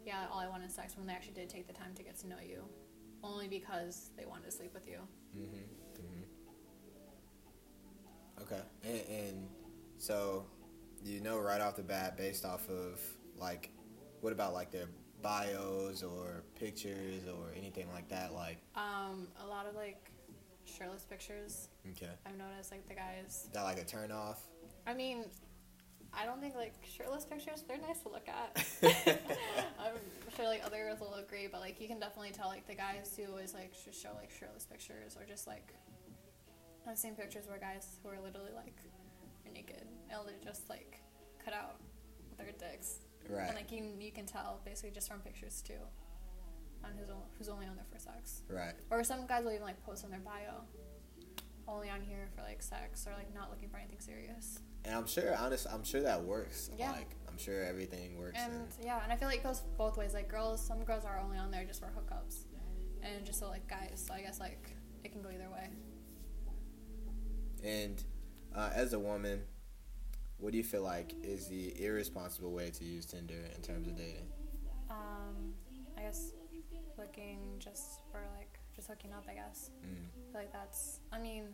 yeah 0.06 0.26
all 0.32 0.40
i 0.40 0.48
want 0.48 0.62
is 0.64 0.74
sex 0.74 0.96
when 0.96 1.06
they 1.06 1.12
actually 1.12 1.34
did 1.34 1.48
take 1.48 1.66
the 1.66 1.72
time 1.72 1.92
to 1.94 2.02
get 2.02 2.18
to 2.18 2.26
know 2.26 2.36
you. 2.46 2.64
Only 3.22 3.48
because 3.48 4.10
they 4.16 4.24
wanted 4.24 4.46
to 4.46 4.50
sleep 4.50 4.72
with 4.72 4.88
you. 4.88 4.98
Hmm 5.34 5.44
hmm 5.96 6.22
Okay, 8.42 8.60
and, 8.84 9.00
and 9.08 9.48
so 9.98 10.46
you 11.04 11.20
know 11.20 11.38
right 11.38 11.60
off 11.60 11.76
the 11.76 11.82
bat, 11.82 12.16
based 12.16 12.44
off 12.44 12.68
of 12.70 13.00
like, 13.36 13.70
what 14.22 14.32
about 14.32 14.54
like 14.54 14.70
their 14.70 14.86
bios 15.22 16.02
or 16.02 16.42
pictures 16.58 17.26
or 17.28 17.52
anything 17.56 17.86
like 17.92 18.08
that? 18.08 18.32
Like, 18.32 18.58
um 18.74 19.28
a 19.44 19.46
lot 19.46 19.66
of 19.66 19.74
like 19.74 20.10
shirtless 20.64 21.04
pictures. 21.04 21.68
Okay, 21.90 22.10
i've 22.26 22.38
noticed 22.38 22.70
like 22.72 22.88
the 22.88 22.94
guys 22.94 23.44
is 23.44 23.48
that 23.52 23.62
like 23.64 23.78
a 23.78 23.84
turn 23.84 24.10
off? 24.10 24.46
i 24.86 24.94
mean 24.94 25.24
i 26.14 26.24
don't 26.26 26.40
think 26.40 26.54
like 26.54 26.74
shirtless 26.84 27.24
pictures 27.24 27.62
they're 27.68 27.78
nice 27.78 28.00
to 28.00 28.08
look 28.08 28.26
at 28.28 28.64
i'm 29.78 29.94
sure 30.36 30.46
like 30.46 30.60
other 30.64 30.76
girls 30.84 31.00
will 31.00 31.14
agree 31.14 31.48
but 31.50 31.60
like 31.60 31.80
you 31.80 31.86
can 31.88 31.98
definitely 32.00 32.30
tell 32.30 32.48
like 32.48 32.66
the 32.66 32.74
guys 32.74 33.14
who 33.16 33.30
always 33.30 33.54
like 33.54 33.72
just 33.84 34.00
show 34.02 34.10
like 34.16 34.30
shirtless 34.30 34.64
pictures 34.66 35.16
or 35.18 35.24
just 35.26 35.46
like 35.46 35.72
i've 36.88 36.98
seen 36.98 37.14
pictures 37.14 37.46
where 37.48 37.58
guys 37.58 37.96
who 38.02 38.08
are 38.08 38.20
literally 38.20 38.52
like 38.54 38.76
are 39.46 39.52
naked 39.52 39.86
and 40.10 40.20
they 40.26 40.44
just 40.44 40.68
like 40.68 41.00
cut 41.44 41.54
out 41.54 41.76
their 42.38 42.52
dicks 42.58 42.98
Right. 43.28 43.46
and 43.46 43.54
like 43.54 43.70
you, 43.70 43.84
you 44.00 44.10
can 44.10 44.26
tell 44.26 44.60
basically 44.64 44.90
just 44.90 45.08
from 45.08 45.20
pictures 45.20 45.62
too 45.64 45.74
on 46.82 46.90
who's, 46.98 47.10
on, 47.10 47.16
who's 47.38 47.48
only 47.50 47.66
on 47.66 47.76
there 47.76 47.84
for 47.92 47.98
sex 48.00 48.42
Right. 48.48 48.72
or 48.90 49.04
some 49.04 49.26
guys 49.26 49.44
will 49.44 49.52
even 49.52 49.62
like 49.64 49.80
post 49.84 50.04
on 50.04 50.10
their 50.10 50.20
bio 50.20 50.64
only 51.68 51.90
on 51.90 52.00
here 52.00 52.28
for 52.34 52.42
like 52.42 52.62
sex 52.62 53.06
or 53.06 53.12
like 53.16 53.32
not 53.34 53.50
looking 53.50 53.68
for 53.68 53.76
anything 53.76 54.00
serious 54.00 54.58
And 54.84 54.94
I'm 54.94 55.06
sure, 55.06 55.34
honest, 55.36 55.66
I'm 55.70 55.84
sure 55.84 56.00
that 56.02 56.22
works. 56.22 56.70
Yeah. 56.78 56.92
Like, 56.92 57.10
I'm 57.28 57.36
sure 57.38 57.62
everything 57.64 58.18
works. 58.18 58.38
And 58.42 58.52
and- 58.52 58.68
yeah, 58.82 59.02
and 59.02 59.12
I 59.12 59.16
feel 59.16 59.28
like 59.28 59.38
it 59.38 59.44
goes 59.44 59.62
both 59.76 59.96
ways. 59.96 60.14
Like 60.14 60.28
girls, 60.28 60.60
some 60.64 60.82
girls 60.84 61.04
are 61.04 61.18
only 61.20 61.38
on 61.38 61.50
there 61.50 61.64
just 61.64 61.80
for 61.80 61.86
hookups, 61.86 62.44
and 63.02 63.24
just 63.24 63.38
so 63.40 63.48
like 63.48 63.66
guys. 63.68 64.02
So 64.06 64.14
I 64.14 64.20
guess 64.22 64.40
like 64.40 64.70
it 65.04 65.12
can 65.12 65.22
go 65.22 65.28
either 65.30 65.48
way. 65.50 65.68
And 67.62 68.02
uh, 68.54 68.70
as 68.74 68.92
a 68.94 68.98
woman, 68.98 69.42
what 70.38 70.52
do 70.52 70.58
you 70.58 70.64
feel 70.64 70.82
like 70.82 71.14
is 71.22 71.46
the 71.48 71.74
irresponsible 71.84 72.52
way 72.52 72.70
to 72.70 72.84
use 72.84 73.04
Tinder 73.06 73.34
in 73.54 73.62
terms 73.62 73.86
of 73.86 73.96
dating? 73.96 74.26
Um, 74.90 75.52
I 75.98 76.02
guess 76.02 76.32
looking 76.98 77.38
just 77.58 78.00
for 78.10 78.20
like 78.36 78.58
just 78.74 78.88
hooking 78.88 79.12
up. 79.12 79.24
I 79.28 79.34
guess 79.34 79.70
Mm. 79.84 80.06
I 80.06 80.32
feel 80.32 80.40
like 80.40 80.52
that's. 80.52 81.00
I 81.12 81.18
mean, 81.18 81.44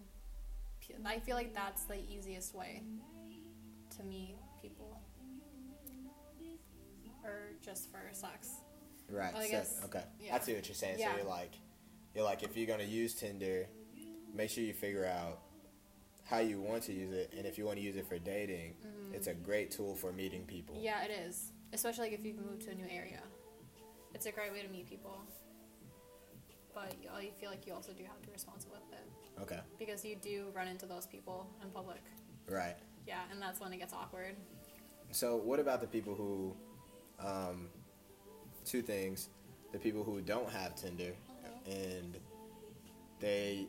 I 1.04 1.18
feel 1.18 1.34
like 1.36 1.52
that's 1.54 1.84
the 1.84 1.98
easiest 2.08 2.54
way 2.54 2.82
to 3.96 4.04
meet 4.04 4.36
people, 4.60 5.00
or 7.24 7.52
just 7.60 7.90
for 7.90 8.00
sex. 8.12 8.50
Right. 9.10 9.32
Well, 9.32 9.42
so- 9.42 9.50
guess- 9.50 9.80
okay. 9.84 10.04
yeah. 10.20 10.34
I 10.34 10.38
see 10.40 10.54
what 10.54 10.66
you're 10.68 10.74
saying. 10.74 10.98
Yeah. 10.98 11.12
So 11.12 11.18
you're 11.18 11.26
like, 11.28 11.52
you're 12.14 12.24
like, 12.24 12.42
if 12.42 12.56
you're 12.56 12.66
gonna 12.66 12.82
use 12.84 13.14
Tinder, 13.14 13.66
make 14.34 14.50
sure 14.50 14.64
you 14.64 14.72
figure 14.72 15.04
out 15.06 15.40
how 16.24 16.38
you 16.38 16.60
want 16.60 16.82
to 16.84 16.92
use 16.92 17.12
it, 17.12 17.32
and 17.36 17.46
if 17.46 17.56
you 17.58 17.64
want 17.64 17.78
to 17.78 17.82
use 17.84 17.96
it 17.96 18.06
for 18.08 18.18
dating, 18.18 18.74
it's 19.12 19.28
a 19.28 19.34
great 19.34 19.70
tool 19.70 19.94
for 19.94 20.12
meeting 20.12 20.44
people. 20.44 20.74
Mm-hmm. 20.74 20.84
Yeah, 20.84 21.04
it 21.04 21.10
is. 21.28 21.52
Especially 21.72 22.10
like 22.10 22.18
if 22.18 22.24
you've 22.24 22.36
moved 22.38 22.62
to 22.62 22.70
a 22.70 22.74
new 22.74 22.86
area, 22.90 23.20
it's 24.14 24.26
a 24.26 24.32
great 24.32 24.52
way 24.52 24.62
to 24.62 24.68
meet 24.68 24.88
people. 24.88 25.20
But 26.74 26.94
you- 27.02 27.08
I 27.10 27.30
feel 27.40 27.50
like 27.50 27.66
you 27.66 27.72
also 27.74 27.92
do 27.92 28.02
have 28.04 28.20
to 28.20 28.26
be 28.26 28.32
responsible 28.32 28.74
with 28.76 28.98
it 28.98 29.42
Okay. 29.42 29.60
because 29.78 30.04
you 30.04 30.16
do 30.16 30.50
run 30.54 30.68
into 30.68 30.84
those 30.86 31.06
people 31.06 31.46
in 31.62 31.70
public. 31.70 32.02
Right. 32.48 32.76
Yeah, 33.06 33.20
and 33.30 33.40
that's 33.40 33.60
when 33.60 33.72
it 33.72 33.78
gets 33.78 33.92
awkward. 33.92 34.36
So 35.12 35.36
what 35.36 35.60
about 35.60 35.80
the 35.80 35.86
people 35.86 36.14
who, 36.14 36.54
um, 37.24 37.68
two 38.64 38.82
things, 38.82 39.28
the 39.72 39.78
people 39.78 40.02
who 40.02 40.20
don't 40.20 40.50
have 40.50 40.74
Tinder, 40.74 41.12
and 41.66 42.16
they 43.20 43.66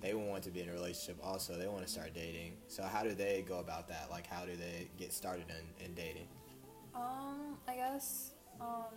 they 0.00 0.14
want 0.14 0.42
to 0.42 0.50
be 0.50 0.60
in 0.60 0.68
a 0.68 0.72
relationship 0.72 1.18
also 1.22 1.58
they 1.58 1.66
want 1.66 1.82
to 1.86 1.90
start 1.90 2.14
dating. 2.14 2.54
So 2.68 2.82
how 2.82 3.02
do 3.02 3.14
they 3.14 3.44
go 3.46 3.58
about 3.58 3.88
that? 3.88 4.08
Like 4.10 4.26
how 4.26 4.44
do 4.44 4.56
they 4.56 4.88
get 4.98 5.12
started 5.12 5.44
in, 5.50 5.84
in 5.84 5.94
dating? 5.94 6.26
Um, 6.94 7.58
I 7.68 7.74
guess 7.76 8.32
um, 8.60 8.94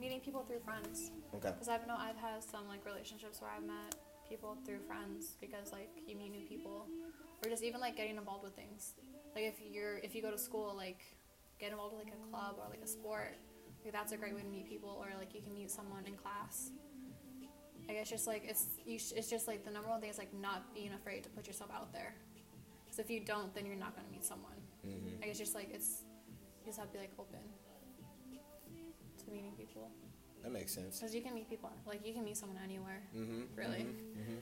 meeting 0.00 0.20
people 0.20 0.42
through 0.42 0.60
friends. 0.60 1.10
Okay. 1.34 1.50
Because 1.50 1.68
I've 1.68 1.86
know 1.86 1.96
I've 1.98 2.16
had 2.16 2.42
some 2.42 2.66
like 2.66 2.84
relationships 2.86 3.40
where 3.40 3.50
I've 3.54 3.64
met 3.64 3.96
people 4.28 4.56
through 4.64 4.80
friends 4.86 5.36
because 5.40 5.72
like 5.72 5.90
you 6.06 6.16
meet 6.16 6.32
new 6.32 6.46
people 6.46 6.86
or 7.44 7.50
just 7.50 7.62
even 7.62 7.80
like 7.80 7.96
getting 7.96 8.16
involved 8.16 8.44
with 8.44 8.54
things. 8.54 8.94
Like 9.34 9.44
if 9.44 9.54
you're 9.70 9.98
if 9.98 10.14
you 10.14 10.22
go 10.22 10.30
to 10.30 10.38
school 10.38 10.74
like 10.76 11.00
get 11.60 11.70
involved 11.72 11.94
with 11.96 12.04
like 12.04 12.14
a 12.14 12.30
club 12.30 12.56
or 12.58 12.68
like 12.70 12.82
a 12.82 12.86
sport, 12.86 13.36
like 13.84 13.92
that's 13.92 14.12
a 14.12 14.16
great 14.16 14.34
way 14.34 14.42
to 14.42 14.48
meet 14.48 14.68
people 14.68 14.96
or 15.00 15.08
like 15.18 15.34
you 15.34 15.40
can 15.40 15.54
meet 15.54 15.70
someone 15.70 16.04
in 16.06 16.14
class. 16.14 16.70
I 17.88 17.92
guess 17.94 18.10
just 18.10 18.26
like 18.26 18.42
it's 18.44 18.66
you 18.84 18.98
sh- 18.98 19.12
it's 19.16 19.30
just 19.30 19.46
like 19.48 19.64
the 19.64 19.70
number 19.70 19.88
one 19.88 20.00
thing 20.00 20.10
is 20.10 20.18
like 20.18 20.32
not 20.34 20.74
being 20.74 20.92
afraid 20.92 21.22
to 21.24 21.28
put 21.30 21.46
yourself 21.46 21.70
out 21.74 21.92
there. 21.92 22.14
Because 22.84 22.98
if 22.98 23.10
you 23.10 23.20
don't, 23.20 23.54
then 23.54 23.66
you're 23.66 23.76
not 23.76 23.94
gonna 23.96 24.08
meet 24.10 24.24
someone. 24.24 24.58
hmm 24.84 25.22
I 25.22 25.26
guess 25.26 25.38
just 25.38 25.54
like 25.54 25.70
it's 25.72 26.02
you 26.60 26.66
just 26.66 26.78
have 26.78 26.88
to 26.88 26.94
be 26.94 26.98
like 27.00 27.12
open 27.18 27.40
to 29.24 29.30
meeting 29.32 29.52
people. 29.56 29.90
that 30.42 30.52
makes 30.52 30.74
sense 30.74 30.98
Because 30.98 31.14
you 31.14 31.22
can 31.22 31.34
meet 31.34 31.48
people, 31.48 31.70
like 31.86 32.04
you 32.06 32.12
can 32.12 32.24
meet 32.24 32.36
someone 32.36 32.58
anywhere. 32.62 33.00
mm-hmm 33.16 33.42
Really? 33.56 33.82
hmm 33.82 34.38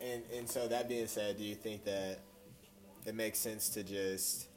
and 0.00 0.22
and 0.36 0.48
so 0.48 0.68
that 0.68 0.88
being 0.88 1.06
said 1.06 1.36
do 1.36 1.44
you 1.44 1.54
think 1.54 1.84
that 1.84 2.18
it 3.06 3.14
makes 3.14 3.38
sense 3.38 3.68
to 3.68 3.82
just 3.82 4.48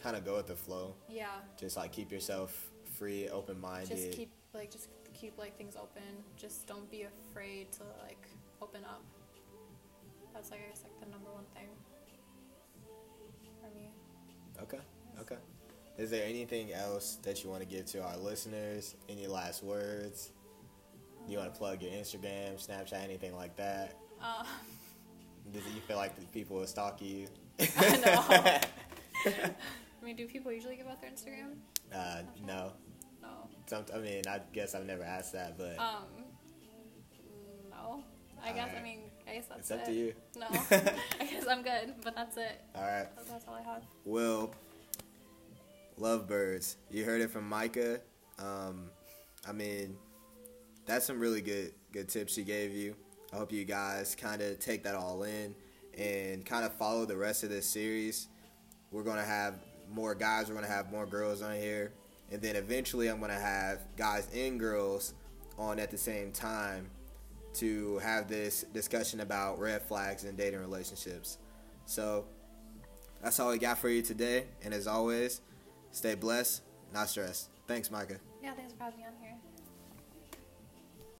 kind 0.00 0.16
of 0.16 0.24
go 0.24 0.36
with 0.36 0.46
the 0.46 0.56
flow 0.56 0.94
Yeah, 1.08 1.26
just 1.58 1.76
like 1.76 1.92
keep 1.92 2.12
yourself 2.12 2.68
free 2.98 3.28
open-minded 3.28 3.88
just 3.88 4.12
keep 4.12 4.30
like 4.54 4.70
just 4.70 4.88
keep 5.18 5.36
like 5.38 5.56
things 5.56 5.76
open. 5.76 6.02
Just 6.36 6.66
don't 6.66 6.90
be 6.90 7.02
afraid 7.02 7.72
to 7.72 7.82
like 8.06 8.26
open 8.62 8.82
up. 8.84 9.02
That's 10.34 10.50
like 10.50 10.60
I 10.64 10.68
guess 10.68 10.82
like 10.84 10.98
the 11.00 11.10
number 11.10 11.30
one 11.30 11.44
thing 11.54 11.68
for 13.60 13.74
me. 13.76 13.90
Okay. 14.62 14.78
Okay. 15.20 15.40
Is 15.96 16.10
there 16.10 16.24
anything 16.24 16.72
else 16.72 17.18
that 17.22 17.42
you 17.42 17.50
want 17.50 17.62
to 17.62 17.68
give 17.68 17.86
to 17.86 18.02
our 18.02 18.16
listeners? 18.16 18.94
Any 19.08 19.26
last 19.26 19.64
words? 19.64 20.30
You 21.26 21.38
want 21.38 21.52
to 21.52 21.58
plug 21.58 21.82
your 21.82 21.90
Instagram, 21.90 22.54
Snapchat, 22.64 23.02
anything 23.02 23.34
like 23.34 23.56
that? 23.56 23.96
Uh, 24.22 24.44
Does 25.52 25.62
you 25.74 25.80
feel 25.86 25.96
like 25.96 26.14
the 26.18 26.24
people 26.26 26.56
will 26.56 26.66
stalk 26.66 27.00
you? 27.00 27.26
No. 28.04 28.24
I 29.26 30.04
mean, 30.04 30.14
do 30.16 30.26
people 30.26 30.52
usually 30.52 30.76
give 30.76 30.86
out 30.86 31.00
their 31.00 31.10
Instagram? 31.10 31.56
uh, 31.94 32.22
no. 32.46 32.72
No. 33.20 33.28
Some, 33.66 33.84
I 33.94 33.98
mean, 33.98 34.22
I 34.28 34.40
guess 34.52 34.74
I've 34.74 34.86
never 34.86 35.02
asked 35.02 35.32
that, 35.32 35.58
but 35.58 35.78
Um. 35.78 36.04
No. 37.70 38.02
I 38.44 38.52
guess 38.52 38.70
I 38.78 38.82
mean 38.82 39.00
I 39.28 39.34
guess 39.34 39.46
that's 39.48 39.60
it's 39.60 39.70
up 39.72 39.80
it. 39.80 39.86
to 39.86 39.92
you. 39.92 40.14
No. 40.38 40.46
I 41.20 41.24
guess 41.24 41.46
I'm 41.48 41.62
good, 41.62 41.94
but 42.04 42.14
that's 42.14 42.36
it. 42.36 42.60
All 42.76 42.82
right. 42.82 43.08
That's, 43.16 43.28
that's 43.28 43.44
all 43.48 43.54
I 43.54 43.62
have. 43.62 43.82
Will, 44.04 44.54
lovebirds. 45.98 46.76
You 46.90 47.04
heard 47.04 47.20
it 47.20 47.30
from 47.30 47.48
Micah. 47.48 48.00
Um, 48.38 48.90
I 49.46 49.52
mean, 49.52 49.96
that's 50.86 51.04
some 51.06 51.18
really 51.18 51.40
good 51.40 51.72
good 51.92 52.08
tips 52.08 52.34
she 52.34 52.44
gave 52.44 52.72
you. 52.72 52.94
I 53.32 53.36
hope 53.36 53.52
you 53.52 53.64
guys 53.64 54.14
kind 54.14 54.40
of 54.40 54.58
take 54.58 54.84
that 54.84 54.94
all 54.94 55.22
in 55.22 55.54
and 55.96 56.44
kind 56.46 56.64
of 56.64 56.72
follow 56.74 57.04
the 57.04 57.16
rest 57.16 57.44
of 57.44 57.50
this 57.50 57.66
series. 57.66 58.28
We're 58.90 59.02
gonna 59.02 59.24
have 59.24 59.54
more 59.90 60.14
guys. 60.14 60.48
We're 60.48 60.54
gonna 60.54 60.66
have 60.66 60.90
more 60.90 61.06
girls 61.06 61.42
on 61.42 61.56
here, 61.56 61.92
and 62.30 62.40
then 62.40 62.56
eventually 62.56 63.08
I'm 63.08 63.20
gonna 63.20 63.34
have 63.34 63.80
guys 63.96 64.28
and 64.34 64.58
girls 64.58 65.14
on 65.58 65.78
at 65.78 65.90
the 65.90 65.98
same 65.98 66.32
time 66.32 66.90
to 67.54 67.98
have 67.98 68.28
this 68.28 68.64
discussion 68.72 69.20
about 69.20 69.58
red 69.58 69.82
flags 69.82 70.24
in 70.24 70.36
dating 70.36 70.60
relationships. 70.60 71.38
So 71.86 72.26
that's 73.22 73.40
all 73.40 73.50
we 73.50 73.58
got 73.58 73.78
for 73.78 73.88
you 73.88 74.02
today. 74.02 74.46
And 74.62 74.72
as 74.72 74.86
always, 74.86 75.40
stay 75.90 76.14
blessed, 76.14 76.62
not 76.94 77.08
stressed. 77.08 77.48
Thanks, 77.66 77.90
Micah. 77.90 78.20
Yeah, 78.42 78.54
thanks 78.54 78.72
for 78.72 78.84
having 78.84 79.00
me 79.00 79.06
on 79.06 79.12
here. 79.20 79.37